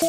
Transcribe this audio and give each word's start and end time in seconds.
Bom 0.00 0.06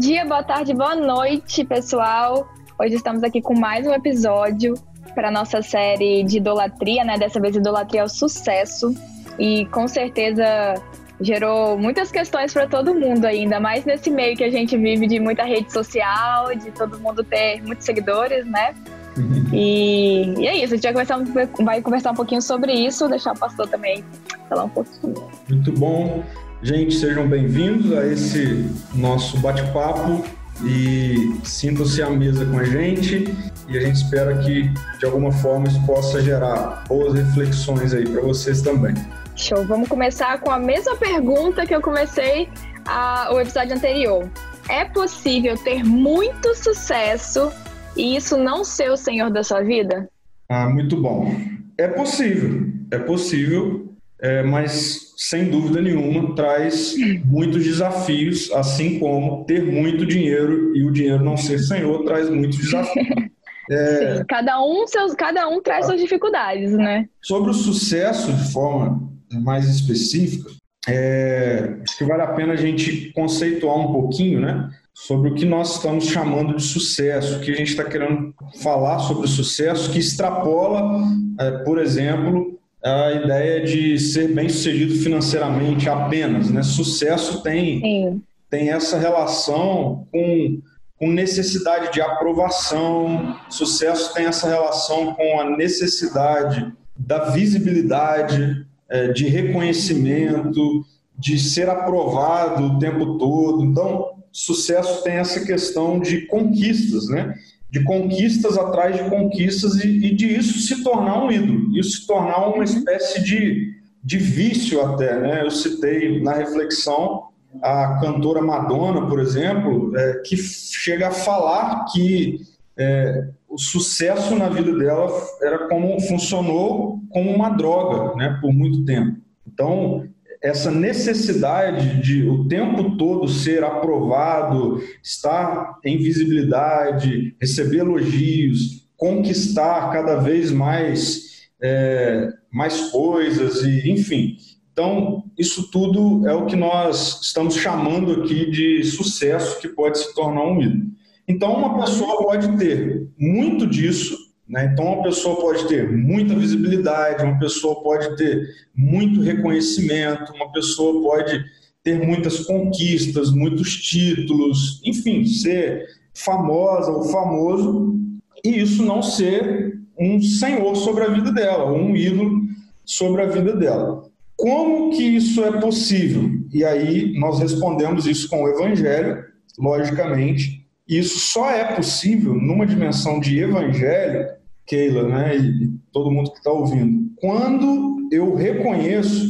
dia, 0.00 0.24
boa 0.24 0.42
tarde, 0.42 0.74
boa 0.74 0.96
noite, 0.96 1.64
pessoal. 1.64 2.48
Hoje 2.76 2.96
estamos 2.96 3.22
aqui 3.22 3.40
com 3.40 3.54
mais 3.54 3.86
um 3.86 3.92
episódio 3.92 4.74
para 5.14 5.30
nossa 5.30 5.62
série 5.62 6.24
de 6.24 6.38
idolatria, 6.38 7.04
né? 7.04 7.16
Dessa 7.16 7.38
vez 7.38 7.54
idolatria 7.54 8.02
ao 8.02 8.08
sucesso. 8.08 8.92
E 9.38 9.66
com 9.66 9.86
certeza 9.86 10.74
gerou 11.20 11.78
muitas 11.78 12.10
questões 12.10 12.52
para 12.52 12.66
todo 12.66 12.92
mundo 12.92 13.24
ainda, 13.24 13.60
mais 13.60 13.84
nesse 13.84 14.10
meio 14.10 14.36
que 14.36 14.42
a 14.42 14.50
gente 14.50 14.76
vive 14.76 15.06
de 15.06 15.20
muita 15.20 15.44
rede 15.44 15.72
social, 15.72 16.52
de 16.56 16.72
todo 16.72 16.98
mundo 16.98 17.22
ter 17.22 17.62
muitos 17.62 17.86
seguidores, 17.86 18.44
né? 18.44 18.74
E, 19.52 20.34
e, 20.38 20.46
é 20.46 20.64
isso, 20.64 20.74
a 20.74 20.76
gente 20.76 20.82
vai 20.84 20.92
conversar, 20.92 21.18
vai 21.62 21.82
conversar 21.82 22.10
um 22.12 22.14
pouquinho 22.14 22.40
sobre 22.40 22.72
isso, 22.72 23.08
deixar 23.08 23.32
o 23.32 23.38
pastor 23.38 23.68
também 23.68 24.02
falar 24.48 24.64
um 24.64 24.68
pouquinho. 24.68 25.14
Muito 25.48 25.72
bom. 25.72 26.22
Gente, 26.62 26.94
sejam 26.94 27.28
bem-vindos 27.28 27.92
a 27.92 28.06
esse 28.06 28.70
nosso 28.94 29.38
bate-papo 29.40 30.24
e 30.64 31.36
sintam-se 31.44 32.02
à 32.02 32.08
mesa 32.08 32.46
com 32.46 32.58
a 32.58 32.64
gente 32.64 33.34
e 33.68 33.76
a 33.76 33.80
gente 33.80 33.96
espera 33.96 34.38
que 34.38 34.70
de 34.98 35.04
alguma 35.04 35.32
forma 35.32 35.66
isso 35.66 35.84
possa 35.84 36.20
gerar 36.20 36.84
boas 36.88 37.14
reflexões 37.14 37.92
aí 37.92 38.08
para 38.08 38.20
vocês 38.20 38.62
também. 38.62 38.94
Show, 39.34 39.64
vamos 39.66 39.88
começar 39.88 40.38
com 40.40 40.50
a 40.50 40.58
mesma 40.58 40.94
pergunta 40.96 41.66
que 41.66 41.74
eu 41.74 41.80
comecei 41.80 42.48
a, 42.84 43.30
o 43.32 43.40
episódio 43.40 43.74
anterior. 43.74 44.30
É 44.68 44.84
possível 44.84 45.56
ter 45.56 45.82
muito 45.82 46.54
sucesso 46.54 47.50
e 47.96 48.16
isso 48.16 48.36
não 48.36 48.64
ser 48.64 48.90
o 48.90 48.96
senhor 48.96 49.30
da 49.30 49.42
sua 49.42 49.62
vida? 49.62 50.08
Ah, 50.48 50.68
muito 50.68 51.00
bom. 51.00 51.34
É 51.78 51.88
possível, 51.88 52.68
é 52.90 52.98
possível 52.98 53.92
é, 54.22 54.40
mas 54.40 55.12
sem 55.16 55.50
dúvida 55.50 55.82
nenhuma 55.82 56.32
traz 56.36 56.94
muitos 57.24 57.64
desafios, 57.64 58.52
assim 58.52 59.00
como 59.00 59.44
ter 59.44 59.64
muito 59.64 60.06
dinheiro 60.06 60.76
e 60.76 60.84
o 60.84 60.92
dinheiro 60.92 61.24
não 61.24 61.36
ser 61.36 61.58
senhor 61.58 62.04
traz 62.04 62.30
muitos 62.30 62.58
desafios. 62.58 63.06
É... 63.70 64.16
Sim, 64.16 64.24
cada 64.28 64.60
um, 64.60 64.84
seus, 64.88 65.14
cada 65.14 65.48
um 65.48 65.62
traz 65.62 65.86
suas 65.86 66.00
dificuldades, 66.00 66.72
né? 66.72 67.08
Sobre 67.22 67.52
o 67.52 67.54
sucesso 67.54 68.32
de 68.32 68.52
forma 68.52 69.08
mais 69.32 69.66
específica, 69.68 70.50
é, 70.88 71.76
acho 71.80 71.96
que 71.96 72.04
vale 72.04 72.22
a 72.22 72.32
pena 72.32 72.54
a 72.54 72.56
gente 72.56 73.12
conceituar 73.12 73.78
um 73.78 73.92
pouquinho, 73.92 74.40
né? 74.40 74.68
Sobre 74.94 75.30
o 75.30 75.34
que 75.34 75.46
nós 75.46 75.76
estamos 75.76 76.06
chamando 76.06 76.54
de 76.54 76.62
sucesso, 76.62 77.36
o 77.36 77.40
que 77.40 77.50
a 77.50 77.56
gente 77.56 77.70
está 77.70 77.84
querendo 77.84 78.34
falar 78.62 78.98
sobre 78.98 79.24
o 79.24 79.28
sucesso, 79.28 79.90
que 79.90 79.98
extrapola, 79.98 81.02
é, 81.40 81.50
por 81.64 81.78
exemplo, 81.78 82.60
a 82.84 83.12
ideia 83.12 83.64
de 83.64 83.98
ser 83.98 84.34
bem 84.34 84.48
sucedido 84.48 84.94
financeiramente 84.96 85.88
apenas, 85.88 86.50
né? 86.50 86.62
Sucesso 86.62 87.42
tem, 87.42 88.22
tem 88.50 88.70
essa 88.70 88.98
relação 88.98 90.06
com, 90.12 90.60
com 90.98 91.10
necessidade 91.10 91.92
de 91.92 92.00
aprovação, 92.00 93.36
sucesso 93.48 94.12
tem 94.12 94.26
essa 94.26 94.48
relação 94.48 95.14
com 95.14 95.40
a 95.40 95.56
necessidade 95.56 96.72
da 96.96 97.30
visibilidade, 97.30 98.66
é, 98.88 99.08
de 99.08 99.26
reconhecimento, 99.26 100.84
de 101.16 101.38
ser 101.38 101.68
aprovado 101.68 102.64
o 102.64 102.78
tempo 102.78 103.16
todo. 103.16 103.64
Então, 103.64 104.11
sucesso 104.32 105.02
tem 105.02 105.14
essa 105.14 105.44
questão 105.44 106.00
de 106.00 106.26
conquistas, 106.26 107.08
né? 107.08 107.34
de 107.70 107.82
conquistas 107.84 108.58
atrás 108.58 108.94
de 108.96 109.08
conquistas 109.08 109.82
e, 109.82 109.88
e, 109.88 110.14
de 110.14 110.26
isso 110.26 110.58
se 110.60 110.82
tornar 110.82 111.24
um 111.24 111.32
ídolo, 111.32 111.74
isso 111.78 112.02
se 112.02 112.06
tornar 112.06 112.48
uma 112.48 112.64
espécie 112.64 113.22
de, 113.22 113.74
de 114.04 114.18
vício 114.18 114.82
até. 114.82 115.18
Né? 115.18 115.42
Eu 115.42 115.50
citei 115.50 116.22
na 116.22 116.34
reflexão 116.34 117.28
a 117.62 117.98
cantora 118.00 118.42
Madonna, 118.42 119.06
por 119.06 119.18
exemplo, 119.18 119.96
é, 119.96 120.22
que 120.24 120.36
chega 120.36 121.08
a 121.08 121.12
falar 121.12 121.86
que 121.86 122.40
é, 122.76 123.28
o 123.48 123.58
sucesso 123.58 124.34
na 124.34 124.48
vida 124.48 124.74
dela 124.76 125.10
era 125.42 125.66
como 125.68 126.00
funcionou 126.00 127.00
como 127.10 127.30
uma 127.30 127.50
droga, 127.50 128.14
né, 128.16 128.38
por 128.40 128.52
muito 128.52 128.84
tempo. 128.84 129.18
Então, 129.46 130.06
essa 130.42 130.70
necessidade 130.70 132.02
de 132.02 132.28
o 132.28 132.48
tempo 132.48 132.96
todo 132.96 133.28
ser 133.28 133.62
aprovado, 133.62 134.82
estar 135.00 135.78
em 135.84 135.96
visibilidade, 135.98 137.36
receber 137.40 137.78
elogios, 137.78 138.88
conquistar 138.96 139.92
cada 139.92 140.16
vez 140.16 140.50
mais, 140.50 141.48
é, 141.60 142.28
mais 142.52 142.90
coisas, 142.90 143.62
e 143.62 143.88
enfim. 143.90 144.36
Então, 144.72 145.24
isso 145.38 145.70
tudo 145.70 146.26
é 146.26 146.34
o 146.34 146.46
que 146.46 146.56
nós 146.56 147.20
estamos 147.22 147.54
chamando 147.54 148.22
aqui 148.22 148.50
de 148.50 148.82
sucesso, 148.84 149.60
que 149.60 149.68
pode 149.68 149.98
se 149.98 150.14
tornar 150.14 150.44
um 150.44 150.60
ídolo. 150.60 150.90
Então, 151.28 151.54
uma 151.54 151.78
pessoa 151.78 152.22
pode 152.22 152.56
ter 152.56 153.08
muito 153.16 153.66
disso 153.66 154.16
né? 154.48 154.70
Então, 154.72 154.84
uma 154.84 155.02
pessoa 155.02 155.40
pode 155.40 155.66
ter 155.68 155.90
muita 155.90 156.34
visibilidade, 156.34 157.24
uma 157.24 157.38
pessoa 157.38 157.82
pode 157.82 158.16
ter 158.16 158.48
muito 158.74 159.20
reconhecimento, 159.20 160.32
uma 160.34 160.50
pessoa 160.52 161.02
pode 161.02 161.44
ter 161.82 162.04
muitas 162.04 162.40
conquistas, 162.40 163.30
muitos 163.32 163.76
títulos, 163.82 164.80
enfim, 164.84 165.24
ser 165.24 165.86
famosa 166.14 166.90
ou 166.92 167.04
famoso, 167.04 167.98
e 168.44 168.60
isso 168.60 168.84
não 168.84 169.02
ser 169.02 169.80
um 169.98 170.20
senhor 170.20 170.74
sobre 170.76 171.04
a 171.04 171.08
vida 171.08 171.32
dela, 171.32 171.72
um 171.72 171.96
ídolo 171.96 172.42
sobre 172.84 173.22
a 173.22 173.26
vida 173.26 173.54
dela. 173.56 174.04
Como 174.36 174.90
que 174.90 175.02
isso 175.02 175.44
é 175.44 175.60
possível? 175.60 176.30
E 176.52 176.64
aí 176.64 177.18
nós 177.18 177.38
respondemos 177.38 178.06
isso 178.06 178.28
com 178.28 178.42
o 178.42 178.48
Evangelho, 178.48 179.24
logicamente. 179.58 180.61
Isso 180.88 181.18
só 181.18 181.50
é 181.50 181.74
possível 181.74 182.34
numa 182.34 182.66
dimensão 182.66 183.20
de 183.20 183.38
Evangelho 183.38 184.26
Keila, 184.66 185.08
né, 185.08 185.36
e 185.36 185.70
todo 185.92 186.10
mundo 186.10 186.30
que 186.30 186.38
está 186.38 186.50
ouvindo, 186.50 187.10
quando 187.16 188.08
eu 188.10 188.34
reconheço 188.34 189.26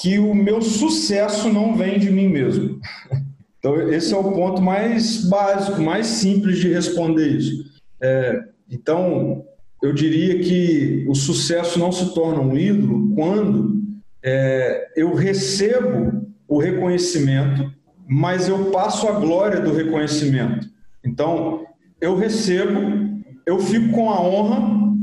que 0.00 0.18
o 0.18 0.34
meu 0.34 0.60
sucesso 0.60 1.52
não 1.52 1.76
vem 1.76 1.98
de 1.98 2.10
mim 2.10 2.28
mesmo. 2.28 2.78
Então, 3.58 3.90
esse 3.90 4.12
é 4.12 4.16
o 4.18 4.30
ponto 4.30 4.60
mais 4.60 5.24
básico, 5.24 5.80
mais 5.80 6.06
simples 6.06 6.58
de 6.58 6.70
responder 6.70 7.28
isso. 7.28 7.64
É, 7.98 8.38
então, 8.70 9.42
eu 9.82 9.94
diria 9.94 10.38
que 10.40 11.06
o 11.08 11.14
sucesso 11.14 11.78
não 11.78 11.90
se 11.90 12.12
torna 12.12 12.42
um 12.42 12.54
ídolo 12.58 13.14
quando 13.14 13.82
é, 14.22 14.92
eu 14.94 15.14
recebo 15.14 16.26
o 16.46 16.58
reconhecimento, 16.58 17.72
mas 18.06 18.50
eu 18.50 18.70
passo 18.70 19.08
a 19.08 19.12
glória 19.12 19.62
do 19.62 19.72
reconhecimento. 19.72 20.68
Então, 21.04 21.64
eu 22.00 22.16
recebo 22.16 23.04
eu 23.46 23.58
fico 23.58 23.92
com 23.92 24.10
a 24.10 24.20
honra, 24.20 24.94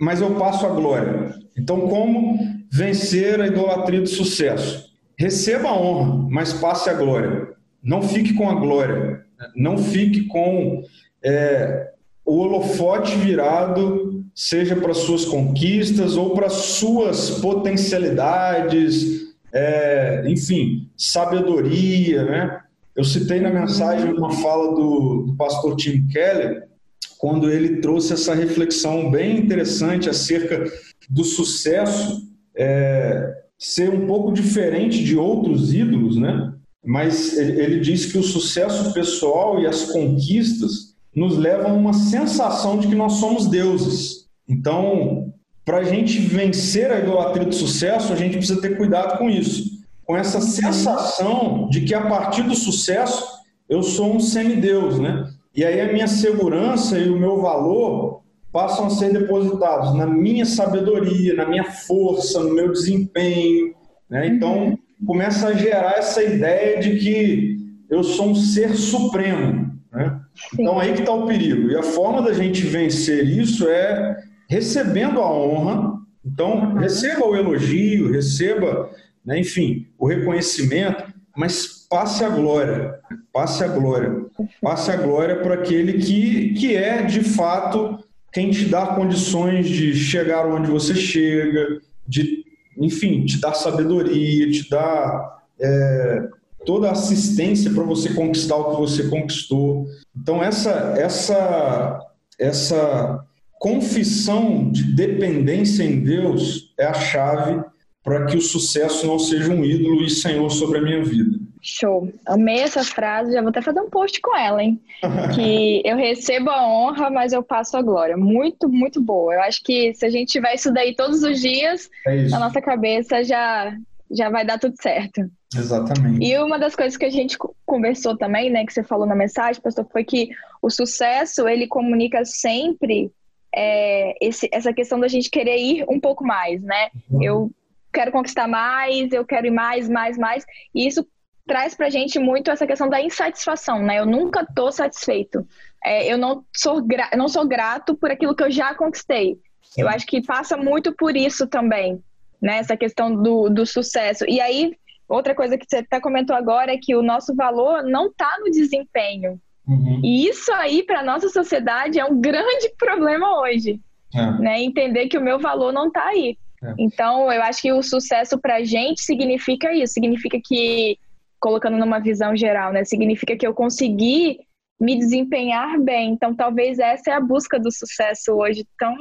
mas 0.00 0.20
eu 0.20 0.34
passo 0.36 0.64
a 0.66 0.70
glória. 0.70 1.34
Então, 1.56 1.88
como 1.88 2.38
vencer 2.72 3.40
a 3.40 3.46
idolatria 3.46 4.00
do 4.00 4.08
sucesso? 4.08 4.90
Receba 5.18 5.68
a 5.68 5.78
honra, 5.78 6.26
mas 6.30 6.54
passe 6.54 6.88
a 6.88 6.94
glória. 6.94 7.48
Não 7.82 8.00
fique 8.00 8.32
com 8.32 8.48
a 8.48 8.54
glória. 8.54 9.22
Não 9.54 9.76
fique 9.76 10.26
com 10.26 10.82
é, 11.22 11.90
o 12.24 12.38
holofote 12.38 13.16
virado, 13.16 14.24
seja 14.34 14.76
para 14.76 14.94
suas 14.94 15.26
conquistas 15.26 16.16
ou 16.16 16.30
para 16.30 16.48
suas 16.48 17.38
potencialidades, 17.40 19.34
é, 19.52 20.24
enfim, 20.26 20.90
sabedoria, 20.96 22.24
né? 22.24 22.60
Eu 23.00 23.04
citei 23.04 23.40
na 23.40 23.48
mensagem 23.48 24.12
uma 24.12 24.30
fala 24.30 24.74
do, 24.74 25.22
do 25.22 25.34
pastor 25.34 25.74
Tim 25.74 26.06
Keller, 26.08 26.68
quando 27.16 27.50
ele 27.50 27.80
trouxe 27.80 28.12
essa 28.12 28.34
reflexão 28.34 29.10
bem 29.10 29.38
interessante 29.38 30.10
acerca 30.10 30.70
do 31.08 31.24
sucesso 31.24 32.28
é, 32.54 33.38
ser 33.58 33.88
um 33.88 34.06
pouco 34.06 34.34
diferente 34.34 35.02
de 35.02 35.16
outros 35.16 35.72
ídolos, 35.72 36.18
né? 36.18 36.52
Mas 36.84 37.38
ele, 37.38 37.80
diz 37.80 38.04
que 38.04 38.18
o 38.18 38.22
sucesso 38.22 38.92
pessoal 38.92 39.58
e 39.62 39.66
as 39.66 39.84
conquistas 39.92 40.94
nos 41.16 41.38
levam 41.38 41.70
a 41.70 41.74
uma 41.74 41.94
sensação 41.94 42.78
de 42.78 42.86
que 42.86 42.94
nós 42.94 43.14
somos 43.14 43.46
deuses. 43.46 44.26
Então, 44.46 45.32
para 45.64 45.78
a 45.78 45.84
gente 45.84 46.18
vencer 46.18 46.90
a 46.90 46.98
idolatria 46.98 47.46
do 47.46 47.54
sucesso, 47.54 48.12
a 48.12 48.16
gente 48.16 48.36
precisa 48.36 48.60
ter 48.60 48.76
cuidado 48.76 49.16
com 49.16 49.30
isso. 49.30 49.79
Com 50.10 50.16
essa 50.16 50.40
sensação 50.40 51.68
de 51.70 51.82
que 51.82 51.94
a 51.94 52.00
partir 52.00 52.42
do 52.42 52.56
sucesso 52.56 53.24
eu 53.68 53.80
sou 53.80 54.16
um 54.16 54.18
semideus, 54.18 54.98
né? 54.98 55.30
E 55.54 55.64
aí 55.64 55.80
a 55.80 55.92
minha 55.92 56.08
segurança 56.08 56.98
e 56.98 57.08
o 57.08 57.16
meu 57.16 57.40
valor 57.40 58.20
passam 58.52 58.86
a 58.86 58.90
ser 58.90 59.12
depositados 59.12 59.94
na 59.94 60.08
minha 60.08 60.44
sabedoria, 60.44 61.34
na 61.34 61.46
minha 61.46 61.62
força, 61.62 62.42
no 62.42 62.52
meu 62.52 62.72
desempenho. 62.72 63.72
Né? 64.10 64.26
Então, 64.26 64.76
começa 65.06 65.46
a 65.46 65.52
gerar 65.52 65.92
essa 65.92 66.24
ideia 66.24 66.80
de 66.80 66.98
que 66.98 67.58
eu 67.88 68.02
sou 68.02 68.30
um 68.30 68.34
ser 68.34 68.74
supremo. 68.74 69.70
Né? 69.92 70.20
Então, 70.54 70.80
aí 70.80 70.92
que 70.92 71.02
está 71.02 71.12
o 71.12 71.24
perigo. 71.24 71.70
E 71.70 71.76
a 71.76 71.84
forma 71.84 72.20
da 72.20 72.32
gente 72.32 72.62
vencer 72.62 73.24
isso 73.28 73.68
é 73.68 74.16
recebendo 74.48 75.20
a 75.20 75.32
honra. 75.32 75.92
Então, 76.26 76.74
receba 76.74 77.24
o 77.24 77.36
elogio, 77.36 78.10
receba, 78.10 78.90
né, 79.24 79.38
enfim, 79.38 79.86
o 79.98 80.06
reconhecimento, 80.06 81.04
mas 81.36 81.86
passe 81.88 82.24
a 82.24 82.28
glória, 82.28 82.98
passe 83.32 83.64
a 83.64 83.68
glória, 83.68 84.26
passe 84.60 84.90
a 84.90 84.96
glória 84.96 85.40
para 85.40 85.54
aquele 85.54 85.94
que, 85.94 86.54
que 86.54 86.76
é, 86.76 87.02
de 87.02 87.22
fato, 87.22 87.98
quem 88.32 88.50
te 88.50 88.66
dá 88.66 88.86
condições 88.86 89.68
de 89.68 89.94
chegar 89.94 90.46
onde 90.46 90.70
você 90.70 90.94
chega, 90.94 91.80
de, 92.06 92.44
enfim, 92.78 93.24
te 93.24 93.40
dar 93.40 93.54
sabedoria, 93.54 94.50
te 94.50 94.68
dar 94.68 95.42
é, 95.58 96.28
toda 96.64 96.88
a 96.88 96.92
assistência 96.92 97.72
para 97.72 97.82
você 97.82 98.12
conquistar 98.14 98.56
o 98.56 98.70
que 98.70 98.80
você 98.80 99.08
conquistou. 99.08 99.86
Então 100.16 100.42
essa 100.42 100.94
essa 100.96 102.00
essa 102.38 103.24
confissão 103.58 104.70
de 104.70 104.94
dependência 104.94 105.82
em 105.82 106.00
Deus 106.00 106.72
é 106.78 106.86
a 106.86 106.94
chave 106.94 107.62
para 108.02 108.26
que 108.26 108.36
o 108.36 108.40
sucesso 108.40 109.06
não 109.06 109.18
seja 109.18 109.52
um 109.52 109.64
ídolo 109.64 110.02
e 110.02 110.10
senhor 110.10 110.48
sobre 110.50 110.78
a 110.78 110.82
minha 110.82 111.04
vida. 111.04 111.38
Show. 111.62 112.10
Amei 112.26 112.60
essa 112.60 112.82
frase, 112.82 113.32
já 113.32 113.40
vou 113.40 113.50
até 113.50 113.60
fazer 113.60 113.80
um 113.80 113.90
post 113.90 114.18
com 114.20 114.34
ela, 114.36 114.62
hein? 114.62 114.80
que 115.34 115.82
eu 115.84 115.96
recebo 115.96 116.48
a 116.50 116.66
honra, 116.66 117.10
mas 117.10 117.32
eu 117.32 117.42
passo 117.42 117.76
a 117.76 117.82
glória. 117.82 118.16
Muito, 118.16 118.68
muito 118.68 119.00
boa. 119.00 119.34
Eu 119.34 119.42
acho 119.42 119.62
que 119.62 119.92
se 119.94 120.06
a 120.06 120.10
gente 120.10 120.32
tiver 120.32 120.54
isso 120.54 120.72
daí 120.72 120.94
todos 120.94 121.22
os 121.22 121.40
dias, 121.40 121.90
é 122.06 122.28
na 122.28 122.38
nossa 122.38 122.62
cabeça 122.62 123.22
já, 123.22 123.76
já 124.10 124.30
vai 124.30 124.46
dar 124.46 124.58
tudo 124.58 124.74
certo. 124.80 125.20
Exatamente. 125.54 126.24
E 126.24 126.38
uma 126.38 126.58
das 126.58 126.74
coisas 126.74 126.96
que 126.96 127.04
a 127.04 127.10
gente 127.10 127.36
conversou 127.66 128.16
também, 128.16 128.48
né, 128.48 128.64
que 128.64 128.72
você 128.72 128.82
falou 128.82 129.06
na 129.06 129.16
mensagem, 129.16 129.60
pastor, 129.60 129.86
foi 129.92 130.04
que 130.04 130.30
o 130.62 130.70
sucesso, 130.70 131.46
ele 131.46 131.66
comunica 131.66 132.24
sempre 132.24 133.10
é, 133.54 134.14
esse, 134.24 134.48
essa 134.52 134.72
questão 134.72 134.98
da 134.98 135.08
gente 135.08 135.28
querer 135.28 135.58
ir 135.58 135.84
um 135.88 135.98
pouco 135.98 136.24
mais, 136.24 136.62
né? 136.62 136.88
Uhum. 137.10 137.22
Eu 137.22 137.50
quero 137.92 138.12
conquistar 138.12 138.48
mais, 138.48 139.12
eu 139.12 139.24
quero 139.24 139.46
ir 139.46 139.50
mais, 139.50 139.88
mais, 139.88 140.18
mais. 140.18 140.44
E 140.74 140.86
isso 140.86 141.06
traz 141.46 141.74
pra 141.74 141.90
gente 141.90 142.18
muito 142.18 142.50
essa 142.50 142.66
questão 142.66 142.88
da 142.88 143.02
insatisfação, 143.02 143.82
né? 143.82 143.98
Eu 143.98 144.06
nunca 144.06 144.46
tô 144.54 144.70
satisfeito. 144.70 145.46
É, 145.84 146.12
eu 146.12 146.18
não 146.18 146.44
sou, 146.54 146.82
gra 146.82 147.10
não 147.16 147.28
sou 147.28 147.46
grato 147.46 147.96
por 147.96 148.10
aquilo 148.10 148.34
que 148.34 148.42
eu 148.42 148.50
já 148.50 148.74
conquistei. 148.74 149.38
Sim. 149.62 149.82
Eu 149.82 149.88
acho 149.88 150.06
que 150.06 150.24
passa 150.24 150.56
muito 150.56 150.94
por 150.94 151.16
isso 151.16 151.46
também, 151.46 152.02
né? 152.40 152.58
Essa 152.58 152.76
questão 152.76 153.14
do, 153.14 153.48
do 153.48 153.66
sucesso. 153.66 154.24
E 154.28 154.40
aí 154.40 154.76
Outra 155.10 155.34
coisa 155.34 155.58
que 155.58 155.66
você 155.68 155.78
até 155.78 156.00
comentou 156.00 156.36
agora 156.36 156.72
é 156.72 156.78
que 156.80 156.94
o 156.94 157.02
nosso 157.02 157.34
valor 157.34 157.82
não 157.82 158.06
está 158.06 158.38
no 158.38 158.48
desempenho. 158.48 159.40
Uhum. 159.66 160.00
E 160.04 160.28
isso 160.28 160.52
aí, 160.52 160.84
para 160.84 161.00
a 161.00 161.04
nossa 161.04 161.28
sociedade, 161.28 161.98
é 161.98 162.04
um 162.04 162.20
grande 162.20 162.72
problema 162.78 163.40
hoje. 163.40 163.80
É. 164.14 164.30
Né? 164.38 164.62
Entender 164.62 165.08
que 165.08 165.18
o 165.18 165.20
meu 165.20 165.40
valor 165.40 165.72
não 165.72 165.88
está 165.88 166.04
aí. 166.06 166.38
É. 166.62 166.74
Então, 166.78 167.32
eu 167.32 167.42
acho 167.42 167.62
que 167.62 167.72
o 167.72 167.82
sucesso 167.82 168.38
para 168.38 168.56
a 168.56 168.64
gente 168.64 169.02
significa 169.02 169.72
isso. 169.72 169.94
Significa 169.94 170.38
que, 170.42 170.98
colocando 171.38 171.78
numa 171.78 171.98
visão 171.98 172.36
geral, 172.36 172.72
né? 172.72 172.84
Significa 172.84 173.36
que 173.36 173.46
eu 173.46 173.54
consegui 173.54 174.40
me 174.80 174.98
desempenhar 174.98 175.78
bem. 175.78 176.12
Então, 176.12 176.34
talvez 176.34 176.78
essa 176.78 177.10
é 177.10 177.14
a 177.14 177.20
busca 177.20 177.60
do 177.60 177.70
sucesso 177.70 178.32
hoje, 178.32 178.66
tão 178.78 178.96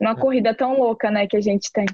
numa 0.00 0.12
é. 0.12 0.16
corrida 0.16 0.52
tão 0.52 0.76
louca, 0.78 1.10
né, 1.10 1.26
que 1.26 1.36
a 1.36 1.40
gente 1.40 1.70
tem. 1.72 1.86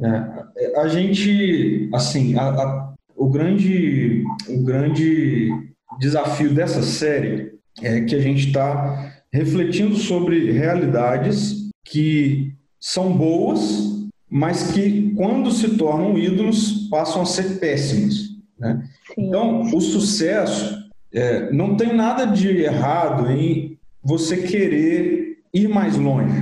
É, 0.00 0.80
a 0.80 0.86
gente, 0.86 1.90
assim, 1.92 2.36
a, 2.38 2.48
a, 2.48 2.94
o 3.16 3.28
grande, 3.28 4.22
o 4.48 4.62
grande 4.62 5.50
desafio 5.98 6.54
dessa 6.54 6.82
série 6.82 7.58
é 7.82 8.02
que 8.02 8.14
a 8.14 8.20
gente 8.20 8.46
está 8.46 9.12
refletindo 9.32 9.96
sobre 9.96 10.52
realidades 10.52 11.68
que 11.84 12.54
são 12.80 13.12
boas, 13.12 13.87
mas 14.30 14.72
que, 14.72 15.14
quando 15.14 15.50
se 15.50 15.76
tornam 15.76 16.18
ídolos, 16.18 16.88
passam 16.88 17.22
a 17.22 17.26
ser 17.26 17.58
péssimas. 17.58 18.28
Né? 18.58 18.82
Então, 19.16 19.62
o 19.62 19.80
sucesso 19.80 20.78
é, 21.12 21.50
não 21.52 21.76
tem 21.76 21.94
nada 21.94 22.26
de 22.26 22.48
errado 22.48 23.30
em 23.30 23.78
você 24.02 24.38
querer 24.38 25.38
ir 25.52 25.68
mais 25.68 25.96
longe. 25.96 26.38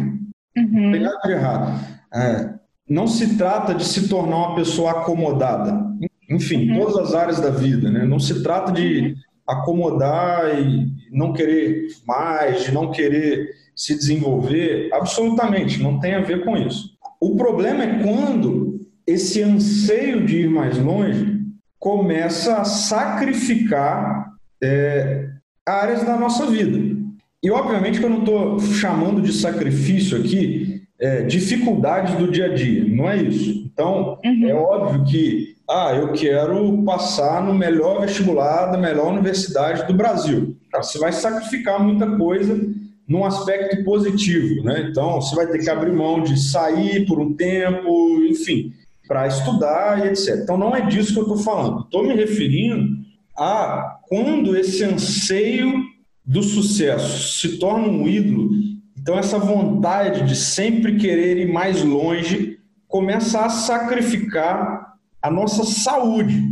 Uhum. 0.57 0.69
Não 0.73 0.93
tem 0.93 1.01
nada 1.03 1.21
de 1.25 1.33
errado. 1.33 1.87
É, 2.13 2.55
não 2.89 3.07
se 3.07 3.37
trata 3.37 3.75
de 3.75 3.85
se 3.85 4.09
tornar 4.09 4.37
uma 4.37 4.55
pessoa 4.55 4.91
acomodada 4.93 5.87
enfim, 6.29 6.71
uhum. 6.71 6.81
todas 6.81 7.09
as 7.09 7.15
áreas 7.15 7.41
da 7.41 7.51
vida, 7.51 7.91
né? 7.91 8.05
Não 8.05 8.19
se 8.19 8.43
trata 8.43 8.73
de 8.73 9.01
uhum. 9.01 9.15
acomodar 9.47 10.59
e 10.59 10.89
não 11.11 11.33
querer 11.33 11.87
mais, 12.07 12.65
de 12.65 12.73
não 12.73 12.91
querer 12.91 13.49
se 13.75 13.95
desenvolver, 13.95 14.89
absolutamente, 14.93 15.83
não 15.83 16.01
tem 16.01 16.15
a 16.15 16.21
ver 16.21 16.45
com 16.45 16.57
isso. 16.57 16.96
O 17.21 17.37
problema 17.37 17.85
é 17.85 18.03
quando 18.03 18.81
esse 19.07 19.43
anseio 19.43 20.27
de 20.27 20.43
ir 20.43 20.51
mais 20.51 20.79
longe 20.79 21.41
começa 21.79 22.57
a 22.57 22.65
sacrificar 22.65 24.33
é, 24.63 25.29
áreas 25.65 26.03
da 26.03 26.17
nossa 26.17 26.47
vida. 26.47 26.97
E 27.43 27.51
obviamente 27.51 28.01
que 28.01 28.05
eu 28.05 28.11
não 28.11 28.21
estou 28.21 28.59
chamando 28.61 29.23
de 29.23 29.33
sacrifício 29.33 30.19
aqui 30.19 30.83
é, 30.99 31.23
dificuldades 31.23 32.15
do 32.15 32.31
dia 32.31 32.47
a 32.47 32.55
dia, 32.55 32.85
não 32.89 33.09
é 33.09 33.17
isso. 33.19 33.71
Então, 33.73 34.19
uhum. 34.25 34.49
é 34.49 34.55
óbvio 34.55 35.05
que 35.05 35.57
ah, 35.69 35.93
eu 35.95 36.13
quero 36.13 36.83
passar 36.85 37.45
no 37.45 37.53
melhor 37.53 38.01
vestibular 38.01 38.67
da 38.67 38.79
melhor 38.79 39.13
universidade 39.13 39.87
do 39.87 39.95
Brasil. 39.95 40.57
Você 40.75 40.99
vai 40.99 41.13
sacrificar 41.13 41.83
muita 41.83 42.07
coisa 42.17 42.59
num 43.09 43.25
aspecto 43.25 43.85
positivo, 43.85 44.63
né? 44.65 44.89
Então, 44.91 45.21
você 45.21 45.35
vai 45.35 45.47
ter 45.47 45.59
que 45.59 45.71
abrir 45.71 45.93
mão 45.93 46.23
de 46.23 46.39
sair 46.39 47.07
por 47.07 47.21
um 47.21 47.35
tempo, 47.35 48.25
enfim, 48.25 48.73
para 49.07 49.27
estudar 49.27 50.05
e 50.05 50.09
etc. 50.09 50.41
Então, 50.43 50.59
não 50.59 50.75
é 50.75 50.81
disso 50.87 51.13
que 51.13 51.19
eu 51.19 51.23
estou 51.23 51.39
falando. 51.39 51.85
Estou 51.85 52.03
me 52.03 52.15
referindo 52.15 53.05
a 53.39 53.99
quando 54.09 54.57
esse 54.57 54.83
anseio 54.83 55.85
do 56.25 56.43
sucesso 56.43 57.39
se 57.39 57.59
torna 57.59 57.87
um 57.87 58.09
ídolo, 58.09 58.51
então 58.99 59.17
essa 59.17 59.39
vontade 59.39 60.27
de 60.27 60.35
sempre 60.35 60.97
querer 60.97 61.37
ir 61.39 61.53
mais 61.53 61.85
longe 61.85 62.59
começa 62.89 63.45
a 63.45 63.49
sacrificar 63.49 64.95
a 65.23 65.31
nossa 65.31 65.65
saúde. 65.65 66.43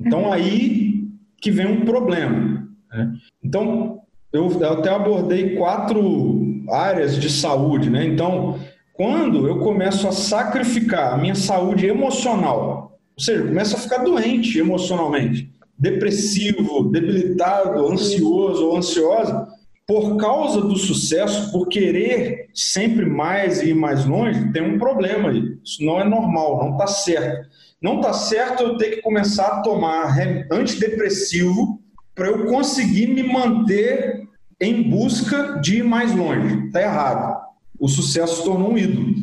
Então 0.00 0.32
aí 0.32 1.06
que 1.40 1.50
vem 1.50 1.66
um 1.66 1.84
problema. 1.84 2.66
Né? 2.90 3.12
Então 3.44 3.97
eu, 4.32 4.50
eu 4.60 4.72
até 4.72 4.90
abordei 4.90 5.56
quatro 5.56 6.64
áreas 6.70 7.18
de 7.18 7.30
saúde, 7.30 7.88
né? 7.88 8.04
Então 8.04 8.58
quando 8.98 9.46
eu 9.46 9.60
começo 9.60 10.08
a 10.08 10.12
sacrificar 10.12 11.14
a 11.14 11.16
minha 11.16 11.36
saúde 11.36 11.86
emocional, 11.86 12.98
ou 13.16 13.22
seja, 13.22 13.44
começo 13.44 13.76
a 13.76 13.78
ficar 13.78 13.98
doente 13.98 14.58
emocionalmente, 14.58 15.52
depressivo, 15.78 16.90
debilitado, 16.90 17.86
ansioso 17.86 18.66
ou 18.66 18.76
ansiosa, 18.76 19.46
por 19.86 20.16
causa 20.16 20.60
do 20.60 20.76
sucesso, 20.76 21.52
por 21.52 21.68
querer 21.68 22.48
sempre 22.52 23.06
mais 23.06 23.62
e 23.62 23.70
ir 23.70 23.74
mais 23.74 24.04
longe, 24.04 24.52
tem 24.52 24.62
um 24.62 24.78
problema 24.78 25.30
aí. 25.30 25.56
Isso 25.64 25.84
não 25.84 26.00
é 26.00 26.04
normal, 26.04 26.58
não 26.58 26.72
está 26.72 26.88
certo. 26.88 27.48
Não 27.80 27.96
está 28.00 28.12
certo 28.12 28.64
eu 28.64 28.76
ter 28.76 28.96
que 28.96 29.02
começar 29.02 29.46
a 29.46 29.62
tomar 29.62 30.14
antidepressivo 30.50 31.80
para 32.18 32.26
eu 32.26 32.46
conseguir 32.46 33.06
me 33.06 33.22
manter 33.22 34.28
em 34.60 34.90
busca 34.90 35.60
de 35.60 35.76
ir 35.76 35.84
mais 35.84 36.12
longe. 36.12 36.66
Está 36.66 36.82
errado. 36.82 37.40
O 37.78 37.86
sucesso 37.86 38.38
se 38.38 38.44
tornou 38.44 38.72
um 38.72 38.76
ídolo. 38.76 39.14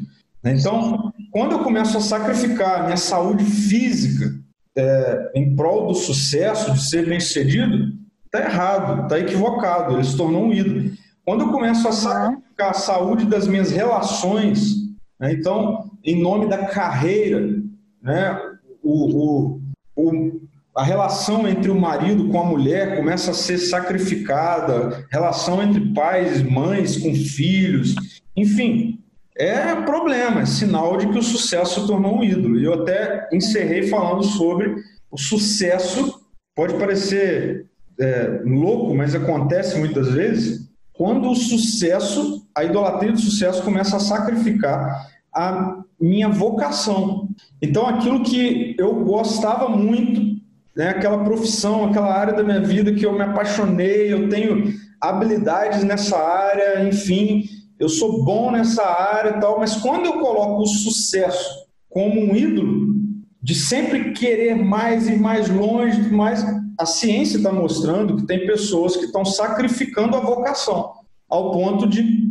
Então, 0.44 1.12
quando 1.30 1.52
eu 1.52 1.60
começo 1.60 1.98
a 1.98 2.02
sacrificar 2.02 2.86
minha 2.86 2.96
saúde 2.96 3.44
física 3.44 4.34
é, 4.78 5.32
em 5.36 5.56
prol 5.56 5.88
do 5.88 5.94
sucesso, 5.94 6.72
de 6.72 6.90
ser 6.90 7.06
bem 7.06 7.20
sucedido, 7.20 7.94
está 8.26 8.40
errado, 8.40 9.04
está 9.04 9.20
equivocado. 9.20 9.96
Ele 9.96 10.04
se 10.06 10.16
tornou 10.16 10.46
um 10.46 10.54
ídolo. 10.54 10.92
Quando 11.26 11.42
eu 11.42 11.52
começo 11.52 11.86
a 11.90 11.92
sacrificar 11.92 12.70
a 12.70 12.74
saúde 12.74 13.26
das 13.26 13.46
minhas 13.46 13.72
relações, 13.72 14.76
né, 15.20 15.34
então, 15.34 15.92
em 16.02 16.22
nome 16.22 16.48
da 16.48 16.68
carreira, 16.68 17.60
né? 18.02 18.40
O, 18.82 19.58
o, 19.58 19.62
o, 19.96 20.42
a 20.76 20.84
relação 20.84 21.48
entre 21.48 21.72
o 21.72 21.80
marido 21.80 22.28
com 22.28 22.40
a 22.40 22.44
mulher 22.44 22.98
começa 22.98 23.32
a 23.32 23.34
ser 23.34 23.58
sacrificada, 23.58 25.06
relação 25.10 25.64
entre 25.64 25.94
pais, 25.94 26.44
mães 26.44 26.98
com 26.98 27.16
filhos, 27.16 27.96
enfim, 28.36 29.00
é 29.38 29.74
problema, 29.76 30.42
é 30.42 30.46
sinal 30.46 30.98
de 30.98 31.08
que 31.08 31.18
o 31.18 31.24
sucesso 31.24 31.88
tornou 31.88 32.18
um 32.18 32.24
ídolo. 32.24 32.60
E 32.60 32.66
eu 32.66 32.82
até 32.82 33.30
encerrei 33.32 33.88
falando 33.88 34.24
sobre 34.24 34.76
o 35.10 35.18
sucesso, 35.18 36.22
pode 36.54 36.74
parecer 36.74 37.68
é, 37.98 38.42
louco, 38.44 38.94
mas 38.94 39.16
acontece 39.16 39.78
muitas 39.80 40.12
vezes, 40.12 40.70
quando 40.92 41.30
o 41.30 41.36
sucesso, 41.36 42.46
a 42.54 42.64
idolatria 42.64 43.14
do 43.14 43.20
sucesso 43.20 43.64
começa 43.64 43.96
a 43.96 44.02
sacrificar 44.02 45.08
a 45.34 45.84
minha 46.00 46.30
vocação. 46.30 47.30
Então, 47.62 47.86
aquilo 47.86 48.24
que 48.24 48.76
eu 48.78 49.04
gostava 49.04 49.70
muito, 49.70 50.35
né, 50.76 50.90
aquela 50.90 51.24
profissão, 51.24 51.86
aquela 51.86 52.14
área 52.14 52.34
da 52.34 52.44
minha 52.44 52.62
vida 52.62 52.94
que 52.94 53.06
eu 53.06 53.14
me 53.14 53.22
apaixonei, 53.22 54.12
eu 54.12 54.28
tenho 54.30 54.74
habilidades 55.00 55.84
nessa 55.84 56.18
área, 56.18 56.88
enfim, 56.88 57.46
eu 57.80 57.88
sou 57.88 58.24
bom 58.24 58.52
nessa 58.52 58.84
área 58.84 59.38
e 59.38 59.40
tal, 59.40 59.60
mas 59.60 59.76
quando 59.78 60.06
eu 60.06 60.14
coloco 60.14 60.64
o 60.64 60.68
sucesso 60.68 61.66
como 61.90 62.20
um 62.20 62.36
ídolo, 62.36 62.96
de 63.42 63.54
sempre 63.54 64.12
querer 64.12 64.56
mais 64.56 65.08
e 65.08 65.16
mais 65.16 65.50
longe, 65.50 66.10
mais 66.12 66.44
a 66.80 66.86
ciência 66.86 67.38
está 67.38 67.52
mostrando 67.52 68.18
que 68.18 68.26
tem 68.26 68.46
pessoas 68.46 68.98
que 68.98 69.06
estão 69.06 69.24
sacrificando 69.24 70.18
a 70.18 70.20
vocação 70.20 70.92
ao 71.30 71.52
ponto 71.52 71.88
de 71.88 72.26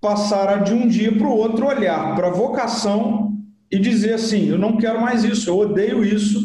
passar 0.00 0.62
de 0.62 0.72
um 0.72 0.88
dia 0.88 1.12
para 1.12 1.26
o 1.26 1.36
outro 1.36 1.66
olhar 1.66 2.14
para 2.14 2.28
a 2.28 2.32
vocação 2.32 3.32
e 3.70 3.78
dizer 3.78 4.14
assim: 4.14 4.48
eu 4.48 4.58
não 4.58 4.76
quero 4.78 5.00
mais 5.00 5.24
isso, 5.24 5.50
eu 5.50 5.58
odeio 5.58 6.04
isso, 6.04 6.40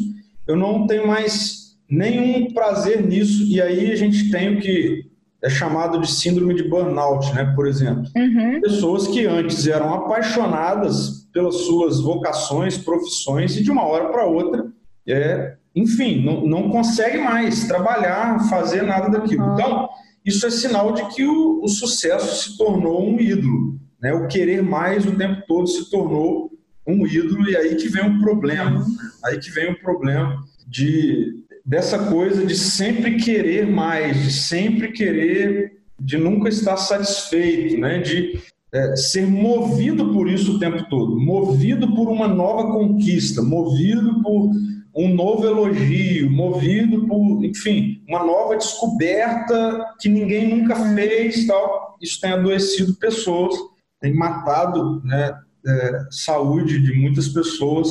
eu 0.48 0.56
não 0.56 0.88
tenho 0.88 1.08
mais 1.08 1.76
nenhum 1.90 2.54
prazer 2.54 3.06
nisso. 3.06 3.44
E 3.44 3.62
aí 3.62 3.92
a 3.92 3.96
gente 3.96 4.30
tem 4.30 4.56
o 4.56 4.60
que 4.60 5.06
é 5.44 5.50
chamado 5.50 6.00
de 6.00 6.10
síndrome 6.10 6.56
de 6.56 6.68
burnout, 6.68 7.34
né? 7.34 7.54
Por 7.56 7.68
exemplo, 7.68 8.04
uhum. 8.16 8.62
pessoas 8.62 9.08
que 9.08 9.26
antes 9.26 9.68
eram 9.68 9.94
apaixonadas 9.94 11.28
pelas 11.32 11.56
suas 11.56 12.00
vocações, 12.00 12.78
profissões 12.78 13.56
e 13.56 13.64
de 13.64 13.70
uma 13.70 13.84
hora 13.84 14.10
para 14.10 14.26
outra, 14.26 14.66
é, 15.08 15.56
enfim, 15.76 16.24
não, 16.24 16.48
não 16.48 16.70
consegue 16.70 17.20
mais 17.20 17.68
trabalhar, 17.68 18.50
fazer 18.50 18.82
nada 18.82 19.10
daquilo. 19.10 19.44
Uhum. 19.44 19.54
Então 19.54 19.90
isso 20.26 20.48
é 20.48 20.50
sinal 20.50 20.94
de 20.94 21.06
que 21.14 21.24
o, 21.26 21.62
o 21.62 21.68
sucesso 21.68 22.44
se 22.44 22.58
tornou 22.58 23.08
um 23.08 23.20
ídolo. 23.20 23.80
Né? 24.02 24.14
O 24.14 24.28
querer 24.28 24.64
mais 24.64 25.06
o 25.06 25.16
tempo 25.16 25.44
todo 25.48 25.68
se 25.68 25.90
tornou 25.92 26.50
um 26.88 27.06
ídolo, 27.06 27.50
e 27.50 27.56
aí 27.56 27.76
que 27.76 27.88
vem 27.88 28.04
um 28.04 28.20
problema. 28.20 28.86
Aí 29.24 29.40
que 29.40 29.50
vem 29.52 29.70
o 29.70 29.72
um 29.72 29.80
problema 29.80 30.44
de, 30.68 31.44
dessa 31.66 31.98
coisa 32.10 32.46
de 32.46 32.56
sempre 32.56 33.18
querer 33.18 33.66
mais, 33.66 34.24
de 34.24 34.32
sempre 34.32 34.92
querer, 34.92 35.80
de 36.00 36.18
nunca 36.18 36.50
estar 36.50 36.78
satisfeito, 36.78 37.78
né? 37.78 38.00
de 38.00 38.40
é, 38.74 38.96
ser 38.96 39.26
movido 39.26 40.12
por 40.12 40.30
isso 40.30 40.56
o 40.56 40.60
tempo 40.60 40.88
todo, 40.90 41.20
movido 41.20 41.96
por 41.96 42.10
uma 42.10 42.28
nova 42.28 42.72
conquista, 42.72 43.42
movido 43.42 44.22
por 44.22 44.52
um 44.96 45.14
novo 45.14 45.46
elogio, 45.46 46.32
movido 46.32 47.06
por, 47.06 47.44
enfim, 47.44 48.02
uma 48.08 48.26
nova 48.26 48.56
descoberta 48.56 49.94
que 50.00 50.08
ninguém 50.08 50.48
nunca 50.48 50.76
fez, 50.94 51.46
tal. 51.46 51.98
Isso 52.02 52.20
tem 52.22 52.32
adoecido 52.32 52.96
pessoas, 52.96 53.56
tem 54.00 54.14
matado, 54.14 55.02
né, 55.04 55.38
é, 55.68 56.00
saúde 56.10 56.80
de 56.80 56.94
muitas 56.94 57.30
pessoas. 57.30 57.90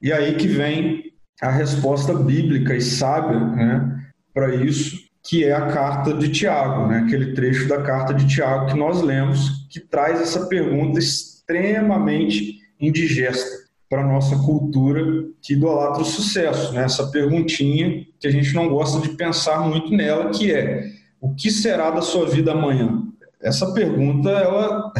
E 0.00 0.12
aí 0.12 0.34
que 0.36 0.46
vem 0.46 1.12
a 1.40 1.50
resposta 1.50 2.14
bíblica 2.14 2.74
e 2.74 2.80
sábia, 2.80 3.38
né, 3.38 4.02
para 4.32 4.54
isso, 4.54 4.96
que 5.22 5.44
é 5.44 5.52
a 5.52 5.66
carta 5.66 6.14
de 6.14 6.30
Tiago, 6.30 6.86
né, 6.86 6.98
aquele 6.98 7.34
trecho 7.34 7.68
da 7.68 7.82
carta 7.82 8.14
de 8.14 8.26
Tiago 8.26 8.66
que 8.66 8.78
nós 8.78 9.02
lemos, 9.02 9.66
que 9.70 9.80
traz 9.80 10.20
essa 10.20 10.46
pergunta 10.46 10.98
extremamente 10.98 12.60
indigesta 12.80 13.66
para 13.88 14.02
a 14.02 14.06
nossa 14.06 14.36
cultura 14.38 15.26
que 15.42 15.54
idolatra 15.54 16.02
o 16.02 16.06
sucesso. 16.06 16.72
Né? 16.72 16.84
Essa 16.84 17.10
perguntinha 17.10 18.04
que 18.18 18.26
a 18.26 18.30
gente 18.30 18.54
não 18.54 18.68
gosta 18.68 19.00
de 19.00 19.16
pensar 19.16 19.60
muito 19.60 19.90
nela, 19.90 20.30
que 20.30 20.52
é 20.52 20.90
o 21.20 21.34
que 21.34 21.50
será 21.50 21.90
da 21.90 22.02
sua 22.02 22.26
vida 22.28 22.52
amanhã? 22.52 23.02
Essa 23.40 23.72
pergunta, 23.72 24.30
ela, 24.30 24.92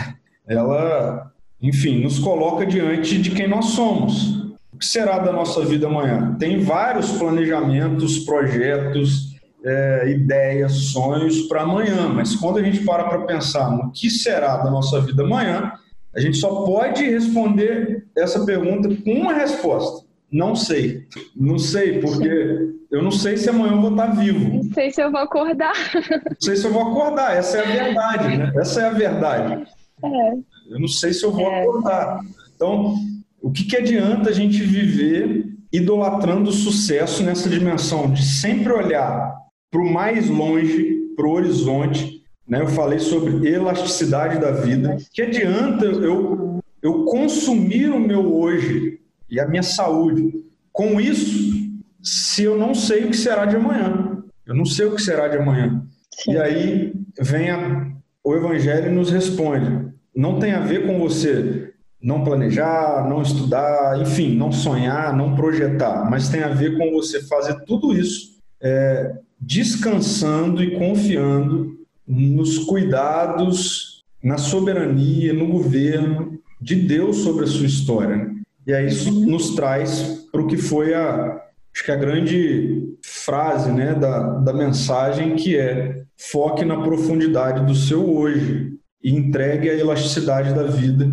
ela, 0.47 1.33
enfim, 1.61 2.03
nos 2.03 2.19
coloca 2.19 2.67
diante 2.67 3.21
de 3.21 3.31
quem 3.31 3.49
nós 3.49 3.67
somos. 3.67 4.37
O 4.73 4.79
que 4.79 4.87
será 4.87 5.19
da 5.19 5.33
nossa 5.33 5.65
vida 5.65 5.87
amanhã? 5.87 6.37
Tem 6.39 6.61
vários 6.61 7.13
planejamentos, 7.13 8.19
projetos, 8.21 9.35
é, 9.65 10.11
ideias, 10.11 10.73
sonhos 10.93 11.43
para 11.43 11.63
amanhã, 11.63 12.09
mas 12.09 12.37
quando 12.37 12.59
a 12.59 12.63
gente 12.63 12.85
para 12.85 13.05
para 13.05 13.23
pensar 13.23 13.71
no 13.71 13.91
que 13.91 14.11
será 14.11 14.59
da 14.59 14.71
nossa 14.71 15.01
vida 15.01 15.23
amanhã, 15.23 15.73
a 16.15 16.21
gente 16.21 16.37
só 16.37 16.65
pode 16.65 17.03
responder 17.05 18.07
essa 18.17 18.45
pergunta 18.45 18.89
com 19.03 19.13
uma 19.13 19.33
resposta. 19.33 20.07
Não 20.31 20.55
sei. 20.55 21.07
Não 21.35 21.59
sei, 21.59 22.01
porque 22.01 22.75
eu 22.91 23.03
não 23.03 23.11
sei 23.11 23.37
se 23.37 23.49
amanhã 23.49 23.73
eu 23.73 23.81
vou 23.81 23.91
estar 23.91 24.07
vivo. 24.07 24.63
Não 24.65 24.75
sei 24.75 24.91
se 24.91 25.03
eu 25.03 25.11
vou 25.11 25.21
acordar. 25.21 25.75
Não 25.95 26.37
sei 26.41 26.57
se 26.57 26.67
eu 26.67 26.73
vou 26.73 26.83
acordar. 26.83 27.37
Essa 27.37 27.59
é 27.59 27.61
a 27.61 27.85
verdade, 27.85 28.37
né? 28.37 28.53
Essa 28.57 28.83
é 28.83 28.85
a 28.87 28.91
verdade. 28.91 29.67
É. 30.05 30.56
Eu 30.71 30.81
não 30.81 30.89
sei 30.89 31.13
se 31.13 31.25
eu 31.25 31.33
vou 31.33 31.51
é. 31.51 31.61
acordar. 31.61 32.21
Então, 32.55 32.97
o 33.41 33.51
que, 33.51 33.65
que 33.65 33.77
adianta 33.77 34.31
a 34.31 34.33
gente 34.33 34.63
viver 34.63 35.47
idolatrando 35.73 36.51
o 36.51 36.53
sucesso 36.53 37.23
nessa 37.23 37.49
dimensão 37.49 38.11
de 38.11 38.25
sempre 38.25 38.73
olhar 38.73 39.35
para 39.71 39.81
o 39.81 39.93
mais 39.93 40.29
longe, 40.29 40.97
para 41.17 41.27
o 41.27 41.33
horizonte, 41.33 42.23
né? 42.49 42.61
Eu 42.61 42.69
falei 42.69 42.99
sobre 42.99 43.49
elasticidade 43.49 44.39
da 44.41 44.53
vida. 44.53 44.97
Que 45.13 45.23
adianta 45.23 45.85
eu, 45.85 46.61
eu 46.81 47.05
consumir 47.05 47.91
o 47.91 47.99
meu 47.99 48.35
hoje 48.35 49.01
e 49.29 49.41
a 49.41 49.47
minha 49.47 49.63
saúde 49.63 50.33
com 50.73 51.01
isso 51.01 51.55
se 52.03 52.45
eu 52.45 52.57
não 52.57 52.75
sei 52.75 53.05
o 53.05 53.11
que 53.11 53.17
será 53.17 53.47
de 53.47 53.57
amanhã? 53.57 54.23
Eu 54.47 54.55
não 54.55 54.65
sei 54.65 54.87
o 54.87 54.95
que 54.95 55.03
será 55.03 55.27
de 55.27 55.37
amanhã. 55.37 55.85
Sim. 56.15 56.33
E 56.33 56.39
aí 56.39 56.93
vem 57.21 57.51
a, 57.51 57.91
o 58.23 58.35
Evangelho 58.35 58.89
e 58.89 58.95
nos 58.95 59.11
responde: 59.11 59.93
não 60.17 60.39
tem 60.39 60.53
a 60.53 60.61
ver 60.61 60.87
com 60.87 60.99
você 60.99 61.73
não 62.03 62.23
planejar, 62.23 63.07
não 63.09 63.21
estudar, 63.21 64.01
enfim, 64.01 64.37
não 64.37 64.53
sonhar, 64.53 65.17
não 65.17 65.35
projetar, 65.35 66.09
mas 66.09 66.29
tem 66.29 66.43
a 66.43 66.49
ver 66.49 66.79
com 66.79 66.93
você 66.93 67.23
fazer 67.27 67.65
tudo 67.65 67.97
isso 67.97 68.37
é, 68.61 69.17
descansando 69.41 70.63
e 70.63 70.79
confiando 70.79 71.77
nos 72.07 72.59
cuidados, 72.61 74.05
na 74.23 74.39
soberania, 74.39 75.33
no 75.33 75.47
governo 75.49 76.39
de 76.61 76.77
Deus 76.77 77.19
sobre 77.19 77.45
a 77.45 77.49
sua 77.49 77.67
história. 77.67 78.31
E 78.67 78.73
aí 78.73 78.87
isso 78.87 79.13
nos 79.27 79.55
traz 79.55 80.27
para 80.33 80.41
o 80.41 80.47
que 80.47 80.57
foi 80.57 80.95
a, 80.95 81.41
acho 81.75 81.85
que 81.85 81.91
a 81.91 81.97
grande 81.97 82.95
frase 83.03 83.71
né, 83.71 83.95
da, 83.95 84.39
da 84.39 84.53
mensagem, 84.53 85.37
que 85.37 85.57
é 85.57 86.03
foque 86.17 86.65
na 86.65 86.81
profundidade 86.81 87.67
do 87.67 87.75
seu 87.75 88.17
hoje 88.17 88.76
e 89.07 89.15
entregue 89.15 89.71
a 89.71 89.75
elasticidade 89.75 90.53
da 90.53 90.65
vida 90.65 91.09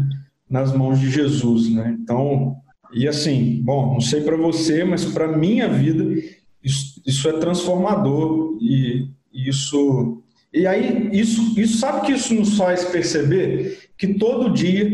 nas 0.50 0.76
mãos 0.76 1.00
de 1.00 1.12
Jesus. 1.12 1.70
Né? 1.70 1.96
Então, 2.02 2.56
e 2.92 3.08
assim, 3.08 3.62
bom, 3.64 3.94
não 3.94 4.02
sei 4.02 4.22
para 4.22 4.36
você, 4.36 4.84
mas 4.84 5.06
para 5.06 5.38
minha 5.38 5.70
vida 5.70 6.04
isso, 6.64 7.00
isso 7.06 7.30
é 7.30 7.34
transformador 7.34 8.58
e 8.60 9.10
isso 9.32 10.24
e 10.52 10.66
aí, 10.66 11.10
isso, 11.12 11.60
isso 11.60 11.78
sabe 11.78 12.06
que 12.06 12.14
isso 12.14 12.34
nos 12.34 12.58
faz 12.58 12.84
perceber 12.86 13.90
que 13.98 14.16
todo 14.16 14.54
dia, 14.54 14.88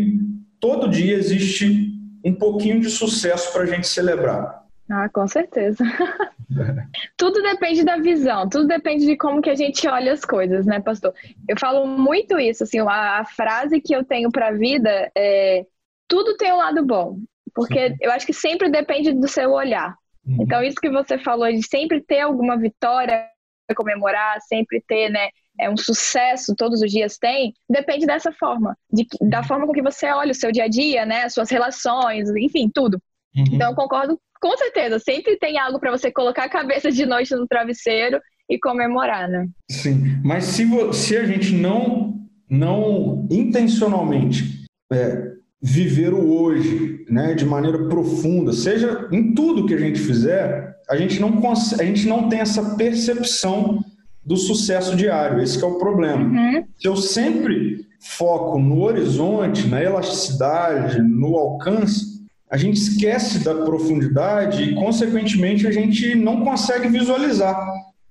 todo 0.60 0.90
dia 0.90 1.16
existe 1.16 1.94
um 2.24 2.34
pouquinho 2.34 2.82
de 2.82 2.90
sucesso 2.90 3.52
para 3.54 3.64
a 3.64 3.66
gente 3.66 3.88
celebrar. 3.88 4.59
Ah, 4.90 5.08
com 5.10 5.28
certeza. 5.28 5.84
tudo 7.16 7.42
depende 7.44 7.84
da 7.84 7.98
visão, 7.98 8.50
tudo 8.50 8.68
depende 8.68 9.06
de 9.06 9.16
como 9.16 9.42
que 9.42 9.50
a 9.50 9.56
gente 9.56 9.88
olha 9.88 10.12
as 10.12 10.26
coisas, 10.26 10.66
né, 10.66 10.80
pastor? 10.80 11.14
Eu 11.48 11.58
falo 11.60 11.86
muito 11.86 12.40
isso, 12.40 12.64
assim, 12.64 12.80
a, 12.80 13.20
a 13.20 13.26
frase 13.26 13.80
que 13.80 13.96
eu 13.96 14.04
tenho 14.04 14.32
para 14.32 14.48
a 14.48 14.54
vida 14.54 15.12
é 15.16 15.66
tudo 16.08 16.36
tem 16.38 16.52
um 16.52 16.58
lado 16.58 16.84
bom, 16.84 17.20
porque 17.54 17.96
eu 18.02 18.12
acho 18.12 18.26
que 18.26 18.34
sempre 18.34 18.68
depende 18.70 19.14
do 19.14 19.28
seu 19.28 19.52
olhar. 19.52 19.96
Uhum. 20.26 20.38
Então, 20.42 20.64
isso 20.64 20.82
que 20.82 20.90
você 20.90 21.20
falou 21.20 21.48
de 21.52 21.62
sempre 21.62 22.02
ter 22.02 22.22
alguma 22.22 22.58
vitória 22.58 23.30
comemorar, 23.76 24.42
sempre 24.42 24.84
ter, 24.88 25.10
né, 25.10 25.30
é 25.60 25.70
um 25.70 25.78
sucesso 25.78 26.56
todos 26.56 26.82
os 26.82 26.92
dias 26.92 27.20
tem, 27.20 27.54
depende 27.70 28.06
dessa 28.06 28.32
forma, 28.32 28.76
de, 28.92 29.06
da 29.22 29.44
forma 29.44 29.68
com 29.68 29.74
que 29.74 29.82
você 29.82 30.08
olha 30.08 30.32
o 30.32 30.36
seu 30.36 30.52
dia 30.52 30.64
a 30.64 30.68
dia, 30.68 31.06
né, 31.06 31.30
suas 31.30 31.52
relações, 31.52 32.30
enfim, 32.36 32.70
tudo. 32.74 33.00
Uhum. 33.36 33.44
Então, 33.52 33.70
eu 33.70 33.76
concordo 33.76 34.20
com 34.40 34.58
certeza, 34.58 35.00
sempre 35.00 35.38
tem 35.38 35.58
algo 35.60 35.80
para 35.80 35.92
você 35.92 36.12
colocar 36.12 36.46
a 36.46 36.50
cabeça 36.50 36.92
de 36.92 37.06
noite 37.06 37.36
no 37.36 37.48
travesseiro 37.48 38.20
e 38.50 38.58
comemorar, 38.58 39.30
né? 39.30 39.48
Sim, 39.70 40.20
mas 40.24 40.46
se, 40.46 40.66
se 40.94 41.18
a 41.18 41.26
gente 41.26 41.54
não, 41.54 42.16
não 42.50 43.28
intencionalmente 43.30 44.66
é, 44.92 45.34
viver 45.62 46.14
o 46.14 46.32
hoje, 46.32 47.06
né, 47.10 47.34
de 47.34 47.46
maneira 47.46 47.88
profunda, 47.88 48.54
seja 48.54 49.08
em 49.12 49.34
tudo 49.34 49.66
que 49.66 49.74
a 49.74 49.80
gente 49.80 50.00
fizer, 50.00 50.76
a 50.90 50.96
gente 50.96 51.20
não, 51.20 51.42
a 51.52 51.84
gente 51.84 52.08
não 52.08 52.30
tem 52.30 52.40
essa 52.40 52.76
percepção 52.76 53.84
do 54.26 54.38
sucesso 54.38 54.96
diário. 54.96 55.42
Esse 55.42 55.64
é 55.64 55.68
o 55.68 55.78
problema. 55.78 56.24
Uhum. 56.24 56.66
Se 56.80 56.88
eu 56.88 56.96
sempre 56.96 57.86
foco 58.00 58.58
no 58.58 58.82
horizonte, 58.82 59.68
na 59.68 59.84
elasticidade, 59.84 61.02
no 61.02 61.36
alcance, 61.36 62.09
a 62.50 62.58
gente 62.58 62.78
esquece 62.78 63.44
da 63.44 63.54
profundidade 63.54 64.64
e, 64.64 64.76
consequentemente, 64.76 65.68
a 65.68 65.72
gente 65.72 66.16
não 66.16 66.44
consegue 66.44 66.88
visualizar 66.88 67.60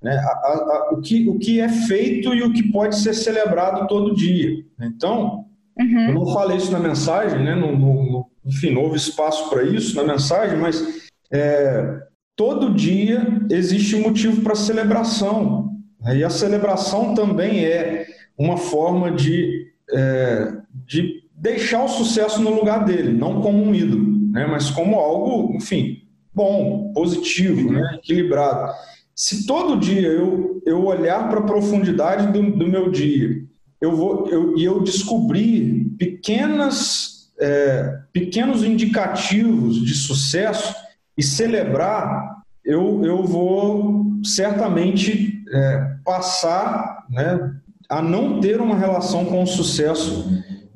né, 0.00 0.16
a, 0.16 0.30
a, 0.30 0.90
o, 0.92 1.00
que, 1.00 1.28
o 1.28 1.38
que 1.38 1.60
é 1.60 1.68
feito 1.68 2.32
e 2.32 2.42
o 2.42 2.52
que 2.52 2.70
pode 2.70 2.96
ser 2.96 3.14
celebrado 3.14 3.88
todo 3.88 4.14
dia. 4.14 4.64
Então, 4.80 5.44
uhum. 5.76 6.08
eu 6.08 6.14
não 6.14 6.32
falei 6.32 6.56
isso 6.56 6.70
na 6.70 6.78
mensagem, 6.78 7.42
né, 7.42 7.54
no, 7.54 7.76
no, 7.76 8.30
enfim, 8.44 8.70
não 8.70 8.82
houve 8.82 8.96
espaço 8.96 9.50
para 9.50 9.64
isso 9.64 9.96
na 9.96 10.04
mensagem, 10.04 10.56
mas 10.56 11.08
é, 11.32 12.00
todo 12.36 12.74
dia 12.74 13.26
existe 13.50 13.96
motivo 13.96 14.42
para 14.42 14.54
celebração. 14.54 15.68
E 16.14 16.22
a 16.22 16.30
celebração 16.30 17.12
também 17.12 17.64
é 17.64 18.06
uma 18.38 18.56
forma 18.56 19.10
de, 19.10 19.66
é, 19.92 20.52
de 20.86 21.24
deixar 21.34 21.84
o 21.84 21.88
sucesso 21.88 22.40
no 22.40 22.54
lugar 22.54 22.84
dele, 22.84 23.12
não 23.12 23.42
como 23.42 23.62
um 23.62 23.74
ídolo, 23.74 24.07
né? 24.38 24.46
mas 24.46 24.70
como 24.70 24.96
algo, 24.96 25.54
enfim, 25.56 26.02
bom, 26.32 26.92
positivo, 26.92 27.72
né? 27.72 27.96
equilibrado. 27.96 28.72
Se 29.14 29.46
todo 29.46 29.78
dia 29.78 30.08
eu, 30.08 30.62
eu 30.64 30.84
olhar 30.84 31.28
para 31.28 31.40
a 31.40 31.44
profundidade 31.44 32.32
do, 32.32 32.52
do 32.52 32.66
meu 32.66 32.90
dia 32.90 33.48
eu 33.80 33.94
vou 33.94 34.28
eu, 34.28 34.56
e 34.56 34.64
eu 34.64 34.82
descobrir 34.82 35.94
pequenas 35.98 37.30
é, 37.40 38.00
pequenos 38.12 38.64
indicativos 38.64 39.84
de 39.84 39.94
sucesso 39.94 40.74
e 41.16 41.22
celebrar 41.22 42.38
eu, 42.64 43.04
eu 43.04 43.24
vou 43.24 44.04
certamente 44.24 45.42
é, 45.50 45.96
passar 46.04 47.06
né, 47.08 47.54
a 47.88 48.02
não 48.02 48.40
ter 48.40 48.60
uma 48.60 48.76
relação 48.76 49.24
com 49.24 49.42
o 49.42 49.46
sucesso 49.46 50.28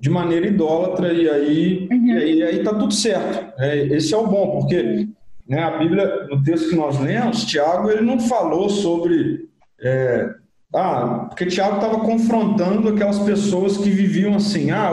de 0.03 0.11
maneira 0.11 0.49
idólatra 0.49 1.13
e 1.13 1.31
aí 1.31 1.89
uhum. 1.89 2.07
e 2.09 2.43
aí 2.43 2.59
está 2.59 2.75
tudo 2.75 2.93
certo 2.93 3.55
é, 3.57 3.87
esse 3.87 4.13
é 4.13 4.17
o 4.17 4.27
bom 4.27 4.59
porque 4.59 5.07
né, 5.49 5.63
a 5.63 5.79
Bíblia 5.79 6.27
no 6.29 6.43
texto 6.43 6.71
que 6.71 6.75
nós 6.75 6.99
lemos 6.99 7.45
Tiago 7.45 7.89
ele 7.89 8.01
não 8.03 8.19
falou 8.19 8.69
sobre 8.69 9.49
é, 9.81 10.29
ah, 10.75 11.27
porque 11.29 11.47
Tiago 11.47 11.77
estava 11.77 12.01
confrontando 12.01 12.89
aquelas 12.89 13.19
pessoas 13.19 13.77
que 13.77 13.91
viviam 13.91 14.35
assim: 14.35 14.71
ah, 14.71 14.91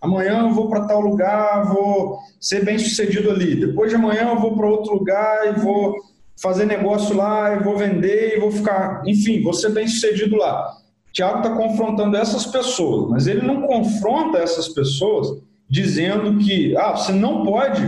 amanhã 0.00 0.42
eu 0.42 0.54
vou 0.54 0.68
para 0.68 0.86
tal 0.86 1.00
lugar, 1.00 1.66
vou 1.66 2.18
ser 2.40 2.64
bem 2.64 2.78
sucedido 2.78 3.30
ali. 3.30 3.56
Depois 3.56 3.90
de 3.90 3.96
amanhã 3.96 4.28
eu 4.28 4.38
vou 4.38 4.56
para 4.56 4.68
outro 4.68 4.94
lugar 4.94 5.48
e 5.48 5.60
vou 5.60 5.96
fazer 6.40 6.64
negócio 6.64 7.16
lá, 7.16 7.54
e 7.54 7.64
vou 7.64 7.76
vender 7.76 8.36
e 8.36 8.40
vou 8.40 8.52
ficar. 8.52 9.02
Enfim, 9.04 9.42
vou 9.42 9.52
ser 9.52 9.70
bem 9.70 9.88
sucedido 9.88 10.36
lá. 10.36 10.76
Tiago 11.16 11.38
está 11.38 11.56
confrontando 11.56 12.14
essas 12.14 12.44
pessoas, 12.44 13.08
mas 13.08 13.26
ele 13.26 13.40
não 13.40 13.62
confronta 13.62 14.36
essas 14.36 14.68
pessoas 14.68 15.28
dizendo 15.66 16.36
que 16.36 16.76
ah, 16.76 16.94
você 16.94 17.10
não 17.10 17.42
pode 17.42 17.82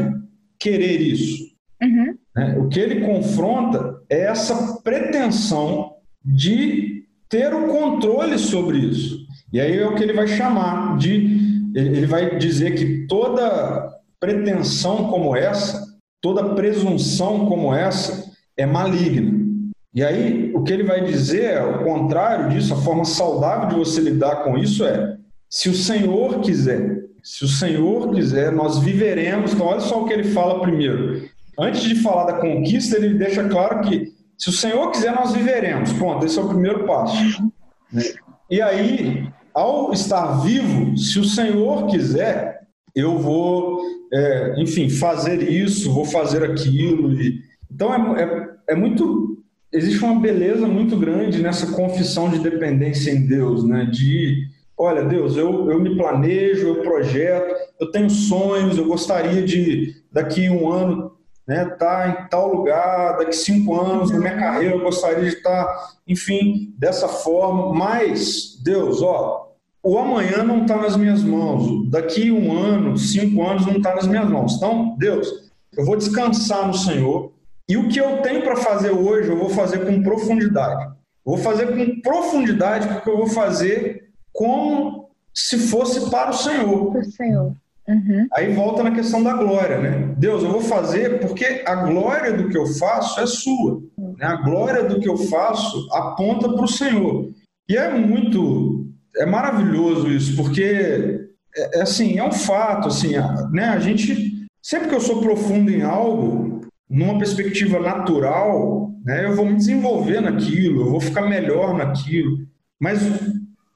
querer 0.58 0.98
isso. 0.98 1.44
Uhum. 1.82 2.16
Né? 2.34 2.56
O 2.58 2.68
que 2.68 2.80
ele 2.80 3.04
confronta 3.04 4.00
é 4.08 4.22
essa 4.22 4.80
pretensão 4.82 5.92
de 6.24 7.04
ter 7.28 7.52
o 7.52 7.68
controle 7.68 8.38
sobre 8.38 8.78
isso. 8.78 9.18
E 9.52 9.60
aí 9.60 9.78
é 9.78 9.86
o 9.86 9.94
que 9.94 10.02
ele 10.02 10.14
vai 10.14 10.26
chamar 10.26 10.96
de. 10.96 11.36
Ele 11.74 12.06
vai 12.06 12.38
dizer 12.38 12.74
que 12.76 13.06
toda 13.06 13.92
pretensão 14.18 15.06
como 15.08 15.36
essa, 15.36 15.86
toda 16.22 16.54
presunção 16.54 17.44
como 17.44 17.74
essa, 17.74 18.32
é 18.56 18.64
maligna. 18.64 19.37
E 19.94 20.04
aí 20.04 20.52
o 20.54 20.62
que 20.62 20.72
ele 20.72 20.82
vai 20.82 21.02
dizer 21.02 21.44
é 21.54 21.62
o 21.62 21.84
contrário 21.84 22.50
disso, 22.50 22.74
a 22.74 22.76
forma 22.82 23.04
saudável 23.04 23.68
de 23.68 23.74
você 23.74 24.00
lidar 24.00 24.44
com 24.44 24.56
isso 24.58 24.84
é: 24.84 25.16
se 25.48 25.68
o 25.68 25.74
Senhor 25.74 26.40
quiser, 26.40 27.04
se 27.22 27.44
o 27.44 27.48
Senhor 27.48 28.14
quiser, 28.14 28.52
nós 28.52 28.78
viveremos. 28.78 29.52
Então, 29.52 29.66
olha 29.66 29.80
só 29.80 30.02
o 30.02 30.06
que 30.06 30.12
ele 30.12 30.24
fala 30.24 30.60
primeiro. 30.60 31.28
Antes 31.58 31.82
de 31.82 31.96
falar 31.96 32.24
da 32.24 32.38
conquista, 32.38 32.96
ele 32.96 33.14
deixa 33.14 33.48
claro 33.48 33.80
que 33.82 34.12
se 34.38 34.48
o 34.48 34.52
Senhor 34.52 34.90
quiser, 34.92 35.12
nós 35.12 35.32
viveremos. 35.32 35.92
Ponto, 35.94 36.24
esse 36.24 36.38
é 36.38 36.42
o 36.42 36.48
primeiro 36.48 36.86
passo. 36.86 37.42
E 38.48 38.62
aí, 38.62 39.28
ao 39.52 39.92
estar 39.92 40.40
vivo, 40.40 40.96
se 40.96 41.18
o 41.18 41.24
Senhor 41.24 41.88
quiser, 41.88 42.60
eu 42.94 43.18
vou, 43.18 43.80
é, 44.12 44.54
enfim, 44.58 44.88
fazer 44.88 45.42
isso, 45.50 45.92
vou 45.92 46.04
fazer 46.04 46.44
aquilo. 46.44 47.12
E... 47.20 47.40
Então, 47.70 47.92
é, 47.92 48.22
é, 48.22 48.48
é, 48.68 48.74
muito. 48.76 49.37
Existe 49.72 50.02
uma 50.02 50.18
beleza 50.18 50.66
muito 50.66 50.96
grande 50.96 51.42
nessa 51.42 51.72
confissão 51.72 52.30
de 52.30 52.38
dependência 52.38 53.10
em 53.10 53.26
Deus, 53.26 53.64
né? 53.64 53.84
De, 53.84 54.48
olha, 54.76 55.02
Deus, 55.02 55.36
eu, 55.36 55.70
eu 55.70 55.80
me 55.80 55.96
planejo, 55.96 56.68
eu 56.68 56.82
projeto, 56.82 57.54
eu 57.78 57.90
tenho 57.90 58.08
sonhos, 58.08 58.78
eu 58.78 58.86
gostaria 58.86 59.42
de, 59.42 59.94
daqui 60.10 60.48
um 60.48 60.70
ano, 60.70 61.12
né, 61.46 61.64
tá 61.64 62.08
em 62.08 62.28
tal 62.28 62.54
lugar, 62.54 63.16
daqui 63.16 63.34
cinco 63.34 63.78
anos, 63.80 64.10
na 64.10 64.18
minha 64.18 64.34
uhum. 64.34 64.38
carreira 64.38 64.74
eu 64.74 64.82
gostaria 64.82 65.24
de 65.24 65.36
estar, 65.36 65.66
enfim, 66.06 66.74
dessa 66.78 67.08
forma, 67.08 67.72
mas, 67.72 68.58
Deus, 68.62 69.02
ó, 69.02 69.48
o 69.82 69.98
amanhã 69.98 70.42
não 70.42 70.62
está 70.62 70.76
nas 70.76 70.96
minhas 70.96 71.22
mãos, 71.22 71.88
daqui 71.90 72.30
um 72.30 72.52
ano, 72.52 72.98
cinco 72.98 73.42
anos 73.42 73.64
não 73.64 73.76
está 73.76 73.94
nas 73.94 74.06
minhas 74.06 74.28
mãos. 74.28 74.56
Então, 74.56 74.94
Deus, 74.98 75.50
eu 75.76 75.84
vou 75.86 75.96
descansar 75.96 76.66
no 76.66 76.74
Senhor 76.74 77.32
e 77.68 77.76
o 77.76 77.88
que 77.88 78.00
eu 78.00 78.22
tenho 78.22 78.42
para 78.42 78.56
fazer 78.56 78.90
hoje 78.90 79.28
eu 79.28 79.36
vou 79.36 79.50
fazer 79.50 79.84
com 79.84 80.02
profundidade. 80.02 80.84
Eu 80.84 81.34
vou 81.34 81.38
fazer 81.38 81.66
com 81.66 82.00
profundidade 82.00 82.88
porque 82.88 83.10
eu 83.10 83.18
vou 83.18 83.26
fazer 83.26 84.08
como 84.32 85.10
se 85.34 85.58
fosse 85.58 86.10
para 86.10 86.30
o 86.30 86.34
Senhor. 86.34 86.90
Para 86.90 87.00
o 87.00 87.04
Senhor. 87.04 87.52
Uhum. 87.86 88.28
Aí 88.34 88.52
volta 88.52 88.82
na 88.82 88.90
questão 88.90 89.22
da 89.22 89.32
glória, 89.32 89.78
né? 89.78 90.14
Deus, 90.18 90.42
eu 90.42 90.50
vou 90.50 90.60
fazer 90.60 91.20
porque 91.20 91.62
a 91.66 91.74
glória 91.74 92.34
do 92.34 92.48
que 92.48 92.56
eu 92.56 92.66
faço 92.66 93.18
é 93.20 93.26
sua. 93.26 93.82
Né? 93.96 94.26
A 94.26 94.36
glória 94.36 94.84
do 94.84 95.00
que 95.00 95.08
eu 95.08 95.16
faço 95.16 95.88
aponta 95.92 96.52
para 96.52 96.64
o 96.64 96.68
Senhor. 96.68 97.30
E 97.68 97.76
é 97.76 97.90
muito, 97.90 98.86
é 99.16 99.26
maravilhoso 99.26 100.08
isso, 100.08 100.36
porque 100.36 101.28
é, 101.56 101.78
é, 101.78 101.82
assim, 101.82 102.18
é 102.18 102.24
um 102.24 102.32
fato, 102.32 102.88
assim, 102.88 103.12
né? 103.52 103.64
A 103.68 103.78
gente 103.78 104.46
sempre 104.62 104.88
que 104.88 104.94
eu 104.94 105.00
sou 105.00 105.20
profundo 105.20 105.70
em 105.70 105.82
algo, 105.82 106.47
numa 106.88 107.18
perspectiva 107.18 107.78
natural, 107.78 108.92
né? 109.04 109.24
Eu 109.24 109.34
vou 109.34 109.46
me 109.46 109.56
desenvolver 109.56 110.20
naquilo, 110.20 110.82
eu 110.82 110.90
vou 110.90 111.00
ficar 111.00 111.22
melhor 111.22 111.76
naquilo. 111.76 112.46
Mas 112.80 113.00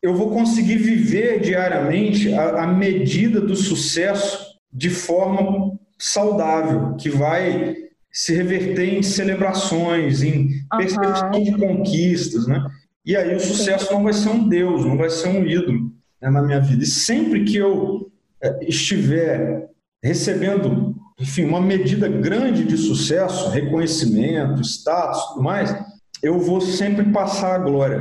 eu 0.03 0.15
vou 0.15 0.31
conseguir 0.31 0.77
viver 0.77 1.41
diariamente 1.41 2.33
a, 2.33 2.65
a 2.65 2.67
medida 2.67 3.41
do 3.41 3.55
sucesso 3.55 4.53
de 4.73 4.91
forma 4.91 5.79
saudável, 5.99 6.97
que 6.97 7.09
vai 7.09 7.77
se 8.11 8.35
reverter 8.35 8.95
em 8.95 9.03
celebrações, 9.03 10.23
em 10.23 10.49
uhum. 10.49 10.79
percepção 10.79 11.31
de 11.31 11.53
conquistas, 11.53 12.47
né? 12.47 12.65
E 13.05 13.17
aí 13.17 13.35
o 13.35 13.41
sucesso 13.41 13.93
não 13.93 14.05
vai 14.05 14.13
ser 14.13 14.29
um 14.29 14.49
Deus, 14.49 14.85
não 14.85 14.97
vai 14.97 15.11
ser 15.11 15.29
um 15.29 15.45
ídolo 15.47 15.93
né, 16.21 16.31
na 16.31 16.43
minha 16.43 16.61
vida. 16.61 16.83
E 16.83 16.87
sempre 16.87 17.45
que 17.45 17.57
eu 17.57 18.11
é, 18.41 18.65
estiver 18.65 19.69
recebendo, 20.03 20.92
enfim, 21.19 21.45
uma 21.45 21.61
medida 21.61 22.09
grande 22.09 22.65
de 22.65 22.77
sucesso, 22.77 23.51
reconhecimento, 23.51 24.63
status, 24.63 25.29
tudo 25.29 25.43
mais, 25.43 25.75
eu 26.23 26.39
vou 26.39 26.61
sempre 26.61 27.05
passar 27.13 27.55
a 27.57 27.59
glória. 27.59 27.97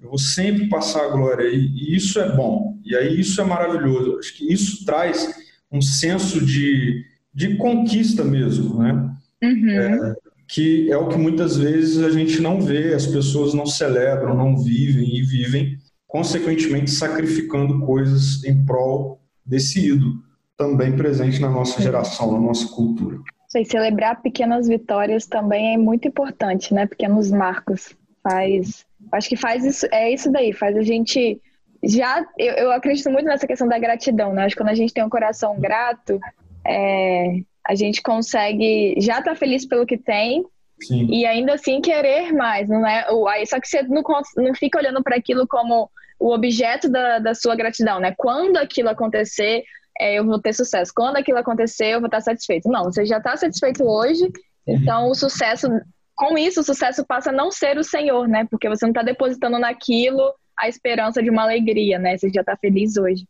Eu 0.00 0.10
vou 0.10 0.18
sempre 0.18 0.68
passar 0.68 1.04
a 1.04 1.08
glória 1.08 1.48
e, 1.48 1.66
e 1.66 1.96
isso 1.96 2.20
é 2.20 2.34
bom. 2.34 2.78
E 2.84 2.94
aí 2.94 3.20
isso 3.20 3.40
é 3.40 3.44
maravilhoso. 3.44 4.18
Acho 4.18 4.36
que 4.36 4.52
isso 4.52 4.84
traz 4.84 5.34
um 5.70 5.82
senso 5.82 6.44
de, 6.44 7.04
de 7.34 7.56
conquista 7.56 8.22
mesmo, 8.24 8.78
né? 8.78 9.10
Uhum. 9.42 9.70
É, 9.70 10.14
que 10.48 10.90
é 10.90 10.96
o 10.96 11.08
que 11.08 11.18
muitas 11.18 11.56
vezes 11.56 12.02
a 12.02 12.10
gente 12.10 12.40
não 12.40 12.60
vê, 12.60 12.94
as 12.94 13.06
pessoas 13.06 13.52
não 13.52 13.66
celebram, 13.66 14.36
não 14.36 14.56
vivem 14.56 15.16
e 15.16 15.22
vivem, 15.22 15.76
consequentemente 16.06 16.90
sacrificando 16.90 17.80
coisas 17.80 18.44
em 18.44 18.64
prol 18.64 19.20
desse 19.44 19.88
ídolo, 19.88 20.22
também 20.56 20.96
presente 20.96 21.40
na 21.40 21.50
nossa 21.50 21.80
geração, 21.80 22.32
na 22.32 22.40
nossa 22.40 22.68
cultura. 22.68 23.18
Sei, 23.48 23.64
celebrar 23.64 24.22
pequenas 24.22 24.66
vitórias 24.66 25.26
também 25.26 25.74
é 25.74 25.78
muito 25.78 26.08
importante, 26.08 26.74
né? 26.74 26.86
Pequenos 26.86 27.30
marcos. 27.30 27.94
Faz 28.22 28.86
Acho 29.12 29.28
que 29.28 29.36
faz 29.36 29.64
isso, 29.64 29.86
é 29.92 30.12
isso 30.12 30.30
daí, 30.30 30.52
faz 30.52 30.76
a 30.76 30.82
gente 30.82 31.40
já. 31.82 32.26
Eu, 32.38 32.54
eu 32.54 32.72
acredito 32.72 33.10
muito 33.10 33.26
nessa 33.26 33.46
questão 33.46 33.68
da 33.68 33.78
gratidão, 33.78 34.32
né? 34.32 34.44
Acho 34.44 34.56
que 34.56 34.62
quando 34.62 34.70
a 34.70 34.74
gente 34.74 34.92
tem 34.92 35.04
um 35.04 35.08
coração 35.08 35.58
grato, 35.60 36.18
é, 36.66 37.40
a 37.66 37.74
gente 37.74 38.02
consegue 38.02 38.94
já 38.98 39.18
estar 39.18 39.32
tá 39.32 39.36
feliz 39.36 39.66
pelo 39.66 39.86
que 39.86 39.96
tem 39.96 40.44
Sim. 40.80 41.06
e 41.08 41.24
ainda 41.24 41.54
assim 41.54 41.80
querer 41.80 42.32
mais, 42.32 42.68
não 42.68 42.86
é? 42.86 43.06
Só 43.46 43.60
que 43.60 43.68
você 43.68 43.82
não, 43.82 44.02
não 44.36 44.54
fica 44.54 44.78
olhando 44.78 45.02
para 45.02 45.16
aquilo 45.16 45.46
como 45.46 45.88
o 46.18 46.32
objeto 46.32 46.88
da, 46.88 47.18
da 47.18 47.34
sua 47.34 47.54
gratidão, 47.54 48.00
né? 48.00 48.14
Quando 48.16 48.56
aquilo 48.56 48.88
acontecer, 48.88 49.62
é, 50.00 50.18
eu 50.18 50.24
vou 50.24 50.40
ter 50.40 50.52
sucesso. 50.52 50.92
Quando 50.94 51.16
aquilo 51.16 51.38
acontecer, 51.38 51.94
eu 51.94 52.00
vou 52.00 52.06
estar 52.06 52.20
satisfeito. 52.20 52.68
Não, 52.68 52.84
você 52.84 53.04
já 53.04 53.18
está 53.18 53.36
satisfeito 53.36 53.84
hoje, 53.84 54.30
então 54.66 55.08
o 55.08 55.14
sucesso 55.14 55.68
com 56.14 56.38
isso, 56.38 56.60
o 56.60 56.64
sucesso 56.64 57.04
passa 57.04 57.28
a 57.30 57.32
não 57.32 57.50
ser 57.50 57.76
o 57.76 57.84
Senhor, 57.84 58.26
né? 58.26 58.46
Porque 58.50 58.68
você 58.68 58.86
não 58.86 58.90
está 58.90 59.02
depositando 59.02 59.58
naquilo 59.58 60.32
a 60.58 60.66
esperança 60.66 61.22
de 61.22 61.28
uma 61.28 61.42
alegria, 61.42 61.98
né? 61.98 62.16
Você 62.16 62.30
já 62.30 62.40
está 62.40 62.56
feliz 62.56 62.96
hoje. 62.96 63.26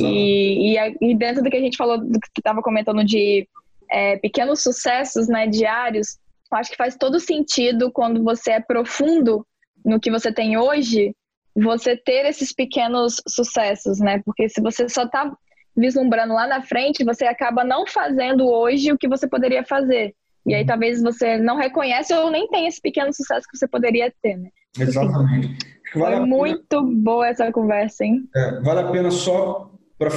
E, 0.00 0.76
e, 0.76 0.96
e, 1.00 1.14
dentro 1.14 1.42
do 1.42 1.50
que 1.50 1.56
a 1.56 1.60
gente 1.60 1.76
falou, 1.76 1.98
do 1.98 2.18
que 2.18 2.40
estava 2.40 2.62
comentando 2.62 3.04
de 3.04 3.46
é, 3.90 4.16
pequenos 4.16 4.62
sucessos 4.62 5.28
né, 5.28 5.46
diários, 5.46 6.18
eu 6.50 6.58
acho 6.58 6.70
que 6.70 6.76
faz 6.76 6.96
todo 6.96 7.20
sentido 7.20 7.92
quando 7.92 8.22
você 8.22 8.52
é 8.52 8.60
profundo 8.60 9.46
no 9.84 10.00
que 10.00 10.10
você 10.10 10.32
tem 10.32 10.56
hoje, 10.56 11.14
você 11.54 11.96
ter 11.96 12.26
esses 12.26 12.52
pequenos 12.52 13.22
sucessos, 13.28 14.00
né? 14.00 14.20
Porque 14.24 14.48
se 14.48 14.60
você 14.60 14.88
só 14.88 15.04
está 15.04 15.32
vislumbrando 15.76 16.34
lá 16.34 16.46
na 16.46 16.62
frente, 16.62 17.04
você 17.04 17.24
acaba 17.24 17.64
não 17.64 17.86
fazendo 17.86 18.46
hoje 18.46 18.92
o 18.92 18.98
que 18.98 19.08
você 19.08 19.26
poderia 19.26 19.64
fazer. 19.64 20.14
E 20.46 20.54
aí 20.54 20.60
uhum. 20.60 20.66
talvez 20.66 21.02
você 21.02 21.38
não 21.38 21.56
reconhece 21.56 22.12
ou 22.14 22.30
nem 22.30 22.48
tem 22.48 22.66
esse 22.66 22.80
pequeno 22.80 23.12
sucesso 23.12 23.46
que 23.50 23.56
você 23.56 23.66
poderia 23.66 24.12
ter, 24.22 24.36
né? 24.36 24.50
Exatamente. 24.78 25.56
Vale 25.94 26.16
Foi 26.16 26.26
muito 26.26 26.82
boa 26.82 27.28
essa 27.28 27.50
conversa, 27.52 28.04
hein? 28.04 28.24
É, 28.34 28.60
vale 28.60 28.80
a 28.80 28.90
pena 28.90 29.10
só 29.10 29.70
para 29.98 30.10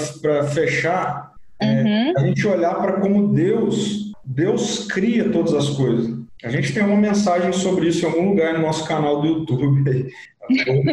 fechar, 0.47 1.33
é, 1.59 1.65
uhum. 1.65 1.87
é, 1.87 2.13
a 2.17 2.19
gente 2.25 2.45
olhar 2.47 2.75
para 2.75 2.99
como 2.99 3.33
Deus, 3.33 4.11
Deus 4.25 4.87
cria 4.87 5.29
todas 5.29 5.53
as 5.53 5.69
coisas. 5.69 6.17
A 6.43 6.49
gente 6.49 6.73
tem 6.73 6.83
uma 6.83 6.97
mensagem 6.97 7.51
sobre 7.53 7.87
isso 7.87 8.05
em 8.05 8.09
algum 8.09 8.29
lugar 8.29 8.53
no 8.53 8.61
nosso 8.61 8.87
canal 8.87 9.21
do 9.21 9.27
YouTube, 9.27 10.11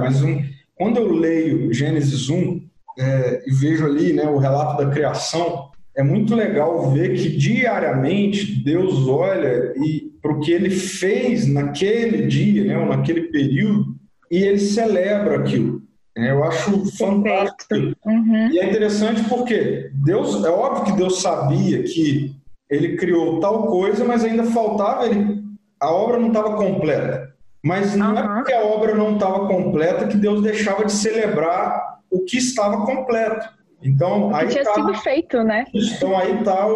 mas 0.00 0.22
um, 0.22 0.44
quando 0.74 0.98
eu 0.98 1.12
leio 1.12 1.72
Gênesis 1.72 2.28
1 2.28 2.68
é, 2.98 3.44
e 3.46 3.52
vejo 3.52 3.86
ali 3.86 4.12
né, 4.12 4.24
o 4.24 4.38
relato 4.38 4.82
da 4.82 4.90
criação, 4.90 5.68
é 5.96 6.02
muito 6.02 6.34
legal 6.34 6.90
ver 6.90 7.16
que 7.16 7.36
diariamente 7.36 8.62
Deus 8.62 9.06
olha 9.08 9.72
para 10.20 10.32
o 10.32 10.40
que 10.40 10.52
ele 10.52 10.70
fez 10.70 11.46
naquele 11.46 12.26
dia, 12.26 12.64
né, 12.64 12.78
ou 12.78 12.86
naquele 12.86 13.22
período, 13.22 13.96
e 14.30 14.38
ele 14.38 14.58
celebra 14.58 15.38
aquilo. 15.38 15.82
É, 16.16 16.32
eu 16.32 16.42
acho 16.42 16.84
fantástico. 16.96 17.96
Uhum. 18.04 18.50
E 18.50 18.58
é 18.58 18.68
interessante 18.68 19.22
porque 19.28 19.90
Deus, 19.94 20.44
é 20.44 20.50
óbvio 20.50 20.86
que 20.86 20.98
Deus 20.98 21.22
sabia 21.22 21.82
que 21.84 22.34
ele 22.68 22.96
criou 22.96 23.38
tal 23.38 23.68
coisa, 23.68 24.04
mas 24.04 24.24
ainda 24.24 24.44
faltava 24.44 25.06
ele, 25.06 25.42
a 25.80 25.90
obra 25.90 26.18
não 26.18 26.28
estava 26.28 26.56
completa. 26.56 27.28
Mas 27.62 27.94
não 27.94 28.12
uhum. 28.12 28.18
é 28.18 28.22
porque 28.22 28.52
a 28.52 28.64
obra 28.64 28.94
não 28.94 29.14
estava 29.14 29.46
completa 29.46 30.08
que 30.08 30.16
Deus 30.16 30.42
deixava 30.42 30.84
de 30.84 30.92
celebrar 30.92 31.97
o 32.10 32.20
que 32.24 32.38
estava 32.38 32.84
completo. 32.84 33.48
Então, 33.82 34.34
aí 34.34 34.48
tinha 34.48 34.64
tá, 34.64 34.74
sido 34.74 34.94
feito, 34.94 35.42
né? 35.42 35.64
Então 35.72 36.16
aí 36.16 36.40
está 36.40 36.66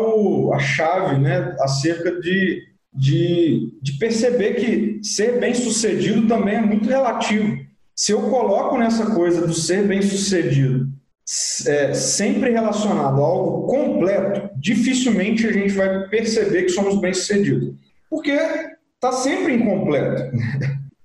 a 0.55 0.59
chave, 0.61 1.19
né, 1.19 1.57
acerca 1.61 2.21
de, 2.21 2.63
de, 2.95 3.79
de 3.83 3.93
perceber 3.99 4.55
que 4.55 5.01
ser 5.03 5.41
bem 5.41 5.53
sucedido 5.53 6.29
também 6.29 6.57
é 6.57 6.61
muito 6.61 6.89
relativo. 6.89 7.59
Se 7.95 8.13
eu 8.13 8.23
coloco 8.31 8.79
nessa 8.79 9.15
coisa 9.15 9.47
do 9.47 9.53
ser 9.53 9.87
bem 9.87 10.01
sucedido 10.01 10.89
é, 11.67 11.95
sempre 11.95 12.51
relacionado 12.51 13.21
a 13.21 13.25
algo 13.25 13.67
completo, 13.67 14.51
dificilmente 14.57 15.47
a 15.47 15.53
gente 15.53 15.73
vai 15.73 16.09
perceber 16.09 16.65
que 16.65 16.71
somos 16.71 17.01
bem 17.01 17.15
sucedidos, 17.15 17.75
porque 18.11 18.33
está 18.33 19.13
sempre 19.13 19.55
incompleto. 19.55 20.23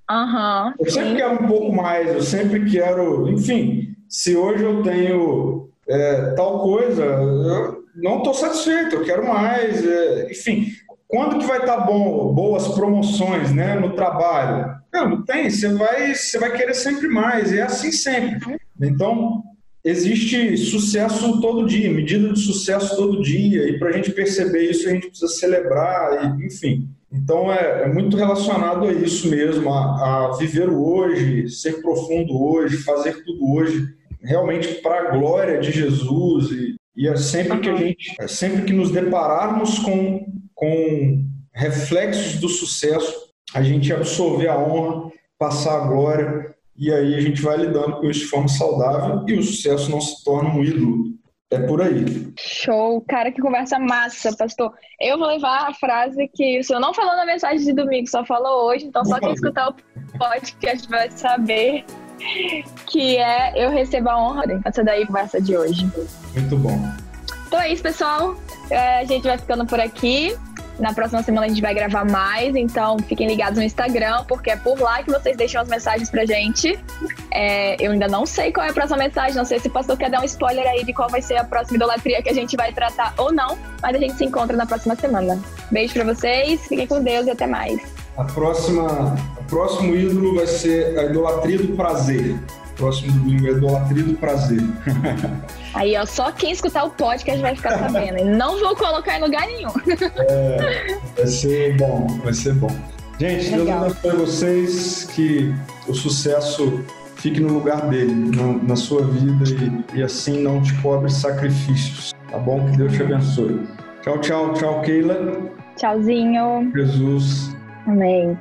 Uhum, 0.10 0.74
eu 0.80 0.90
sempre 0.90 1.10
sim. 1.10 1.16
quero 1.18 1.44
um 1.44 1.48
pouco 1.48 1.76
mais, 1.76 2.08
eu 2.08 2.22
sempre 2.22 2.70
quero, 2.70 3.30
enfim, 3.30 3.97
se 4.10 4.36
hoje 4.36 4.63
eu 4.63 4.82
tenho 4.84 5.70
é, 5.88 6.34
tal 6.36 6.62
coisa, 6.62 7.04
eu 7.04 7.84
não 7.96 8.17
estou 8.17 8.34
satisfeito, 8.34 8.96
eu 8.96 9.04
quero 9.04 9.28
mais, 9.28 9.86
é, 9.86 10.32
enfim. 10.32 10.67
Quando 11.08 11.39
que 11.39 11.46
vai 11.46 11.60
estar 11.60 11.78
tá 11.78 11.86
bom, 11.86 12.34
boas 12.34 12.67
promoções 12.70 13.54
né, 13.54 13.80
no 13.80 13.93
trabalho? 13.93 14.76
Não, 14.93 15.10
não 15.10 15.24
tem, 15.24 15.50
você 15.50 15.74
vai, 15.74 16.13
você 16.13 16.38
vai 16.38 16.52
querer 16.52 16.74
sempre 16.74 17.08
mais, 17.08 17.54
é 17.54 17.62
assim 17.62 17.91
sempre. 17.91 18.58
Então, 18.82 19.41
existe 19.84 20.58
sucesso 20.58 21.39
todo 21.39 21.65
dia, 21.65 21.91
medida 21.91 22.34
de 22.34 22.39
sucesso 22.39 22.96
todo 22.96 23.22
dia, 23.22 23.70
e 23.70 23.80
para 23.80 23.89
a 23.89 23.91
gente 23.93 24.12
perceber 24.12 24.70
isso, 24.70 24.88
a 24.88 24.91
gente 24.91 25.08
precisa 25.08 25.32
celebrar, 25.32 26.38
e, 26.39 26.46
enfim. 26.46 26.89
Então, 27.10 27.52
é, 27.52 27.84
é, 27.84 27.88
muito 27.88 28.17
relacionado 28.17 28.86
a 28.86 28.91
isso 28.91 29.30
mesmo, 29.30 29.74
a, 29.74 30.26
a 30.26 30.38
viver 30.38 30.67
o 30.67 30.86
hoje, 30.86 31.50
ser 31.50 31.82
profundo 31.82 32.38
hoje, 32.43 32.78
fazer 32.78 33.24
tudo 33.24 33.54
hoje 33.54 33.97
realmente 34.21 34.75
para 34.75 34.99
a 34.99 35.17
glória 35.17 35.60
de 35.60 35.71
Jesus 35.71 36.51
e, 36.51 36.75
e 36.95 37.08
é 37.08 37.15
sempre 37.15 37.60
que 37.60 37.69
a 37.69 37.75
gente, 37.75 38.15
é 38.19 38.27
sempre 38.27 38.63
que 38.63 38.73
nos 38.73 38.91
depararmos 38.91 39.80
com, 39.80 40.25
com 40.53 41.23
reflexos 41.53 42.39
do 42.39 42.49
sucesso, 42.49 43.13
a 43.53 43.62
gente 43.62 43.93
absorver 43.93 44.47
a 44.47 44.58
honra, 44.58 45.12
passar 45.38 45.82
a 45.82 45.88
glória 45.88 46.56
e 46.75 46.91
aí 46.91 47.15
a 47.15 47.19
gente 47.19 47.41
vai 47.41 47.58
lidando 47.58 47.97
com 47.97 48.10
isso 48.10 48.21
de 48.21 48.27
forma 48.27 48.47
saudável 48.47 49.23
e 49.27 49.34
o 49.34 49.43
sucesso 49.43 49.89
não 49.89 49.99
se 49.99 50.23
torna 50.23 50.49
um 50.49 50.63
ídolo. 50.63 51.17
É 51.49 51.60
por 51.60 51.82
aí. 51.82 52.34
Show, 52.38 53.01
cara, 53.08 53.32
que 53.32 53.41
conversa 53.41 53.80
massa, 53.80 54.36
pastor. 54.36 54.73
Eu 54.99 55.17
vou 55.17 55.27
levar 55.27 55.69
a 55.69 55.73
frase 55.73 56.30
que 56.34 56.60
o 56.60 56.63
senhor 56.63 56.82
não 56.82 56.93
falou 56.93 57.15
na 57.15 57.25
mensagem 57.25 57.65
de 57.65 57.73
domingo, 57.73 58.10
só 58.10 58.25
falou 58.25 58.67
hoje, 58.67 58.86
então 58.86 59.06
só 59.06 59.17
quem 59.17 59.32
escutar 59.32 59.69
o 59.69 60.17
podcast 60.17 60.89
vai 60.89 61.10
saber 61.10 61.86
que 62.86 63.17
é 63.17 63.53
Eu 63.56 63.71
Recebo 63.71 64.10
a 64.10 64.21
Honra. 64.21 64.43
Essa 64.65 64.84
daí 64.84 65.06
conversa 65.06 65.41
de 65.41 65.56
hoje. 65.58 65.89
Muito 66.34 66.58
bom. 66.58 66.80
Então 67.47 67.60
é 67.60 67.69
isso, 67.69 67.82
pessoal. 67.82 68.36
É, 68.69 68.99
a 68.99 69.06
gente 69.06 69.23
vai 69.23 69.38
ficando 69.38 69.65
por 69.65 69.80
aqui. 69.80 70.38
Na 70.80 70.93
próxima 70.93 71.23
semana 71.23 71.47
a 71.47 71.49
gente 71.49 71.62
vai 71.62 71.73
gravar 71.73 72.06
mais, 72.06 72.56
então 72.56 72.99
fiquem 72.99 73.27
ligados 73.27 73.58
no 73.58 73.63
Instagram, 73.63 74.23
porque 74.27 74.51
é 74.51 74.56
por 74.56 74.80
lá 74.80 75.01
que 75.01 75.10
vocês 75.10 75.36
deixam 75.36 75.62
as 75.62 75.67
mensagens 75.67 76.08
pra 76.08 76.23
gente. 76.23 76.77
É, 77.32 77.84
eu 77.84 77.91
ainda 77.91 78.08
não 78.08 78.27
sei 78.27 78.51
qual 78.51 78.63
é 78.63 78.69
a 78.69 78.73
próxima 78.73 78.99
mensagem, 78.99 79.36
não 79.36 79.45
sei 79.45 79.60
se 79.60 79.67
o 79.67 79.71
pastor 79.71 79.97
quer 79.97 80.12
dar 80.12 80.21
um 80.21 80.25
spoiler 80.25 80.67
aí 80.67 80.84
de 80.84 80.93
qual 80.93 81.10
vai 81.10 81.21
ser 81.21 81.38
a 81.38 81.43
próxima 81.43 81.77
idolatria 81.77 82.21
que 82.21 82.30
a 82.30 82.34
gente 82.34 82.56
vai 82.56 82.71
tratar 82.71 83.12
ou 83.17 83.34
não, 83.34 83.58
mas 83.82 83.95
a 83.95 83.97
gente 83.97 84.13
se 84.17 84.25
encontra 84.25 84.56
na 84.56 84.67
próxima 84.67 84.95
semana. 84.95 85.39
Beijo 85.71 85.93
pra 85.93 86.03
vocês, 86.03 86.62
fiquem 86.67 86.86
com 86.86 87.03
Deus 87.03 87.25
e 87.25 87.32
até 87.32 87.47
mais. 87.47 87.97
A 88.17 88.23
próxima, 88.23 89.15
o 89.39 89.43
próximo 89.43 89.95
ídolo 89.95 90.36
vai 90.36 90.47
ser 90.47 90.97
a 90.97 91.06
idolatria 91.06 91.60
do 91.60 91.75
prazer. 91.75 92.36
O 92.71 92.73
próximo 92.75 93.12
domingo 93.12 93.45
é 93.45 93.49
a 93.49 93.53
idolatria 93.53 94.03
do 94.03 94.13
prazer. 94.15 94.62
Aí, 95.75 95.95
ó, 95.95 96.06
só 96.06 96.32
quem 96.32 96.51
escutar 96.51 96.86
o 96.86 96.89
podcast 96.89 97.39
vai 97.39 97.56
ficar 97.56 97.77
sabendo. 97.77 98.25
não 98.25 98.60
vou 98.60 98.75
colocar 98.75 99.19
em 99.19 99.21
lugar 99.21 99.45
nenhum. 99.45 99.69
É, 100.17 100.97
vai 101.15 101.27
ser 101.27 101.77
bom, 101.77 102.08
vai 102.23 102.34
ser 102.34 102.53
bom. 102.53 102.75
Gente, 103.19 103.56
Legal. 103.56 103.82
Deus 103.82 103.97
abençoe 103.97 104.12
vocês, 104.15 105.03
que 105.13 105.53
o 105.88 105.93
sucesso 105.93 106.84
fique 107.17 107.39
no 107.39 107.53
lugar 107.53 107.88
dele, 107.89 108.13
na, 108.13 108.53
na 108.63 108.75
sua 108.75 109.03
vida 109.06 109.43
e, 109.93 109.99
e, 109.99 110.03
assim 110.03 110.41
não 110.41 110.62
te 110.62 110.73
cobre 110.82 111.12
sacrifícios. 111.12 112.13
Tá 112.32 112.38
bom? 112.38 112.65
Que 112.71 112.77
Deus 112.77 112.93
te 112.93 113.03
abençoe. 113.03 113.62
Tchau, 114.01 114.19
tchau, 114.21 114.53
tchau, 114.53 114.82
Keila. 114.82 115.51
Tchauzinho. 115.75 116.71
Jesus. 116.75 117.57
Amém. 117.88 118.38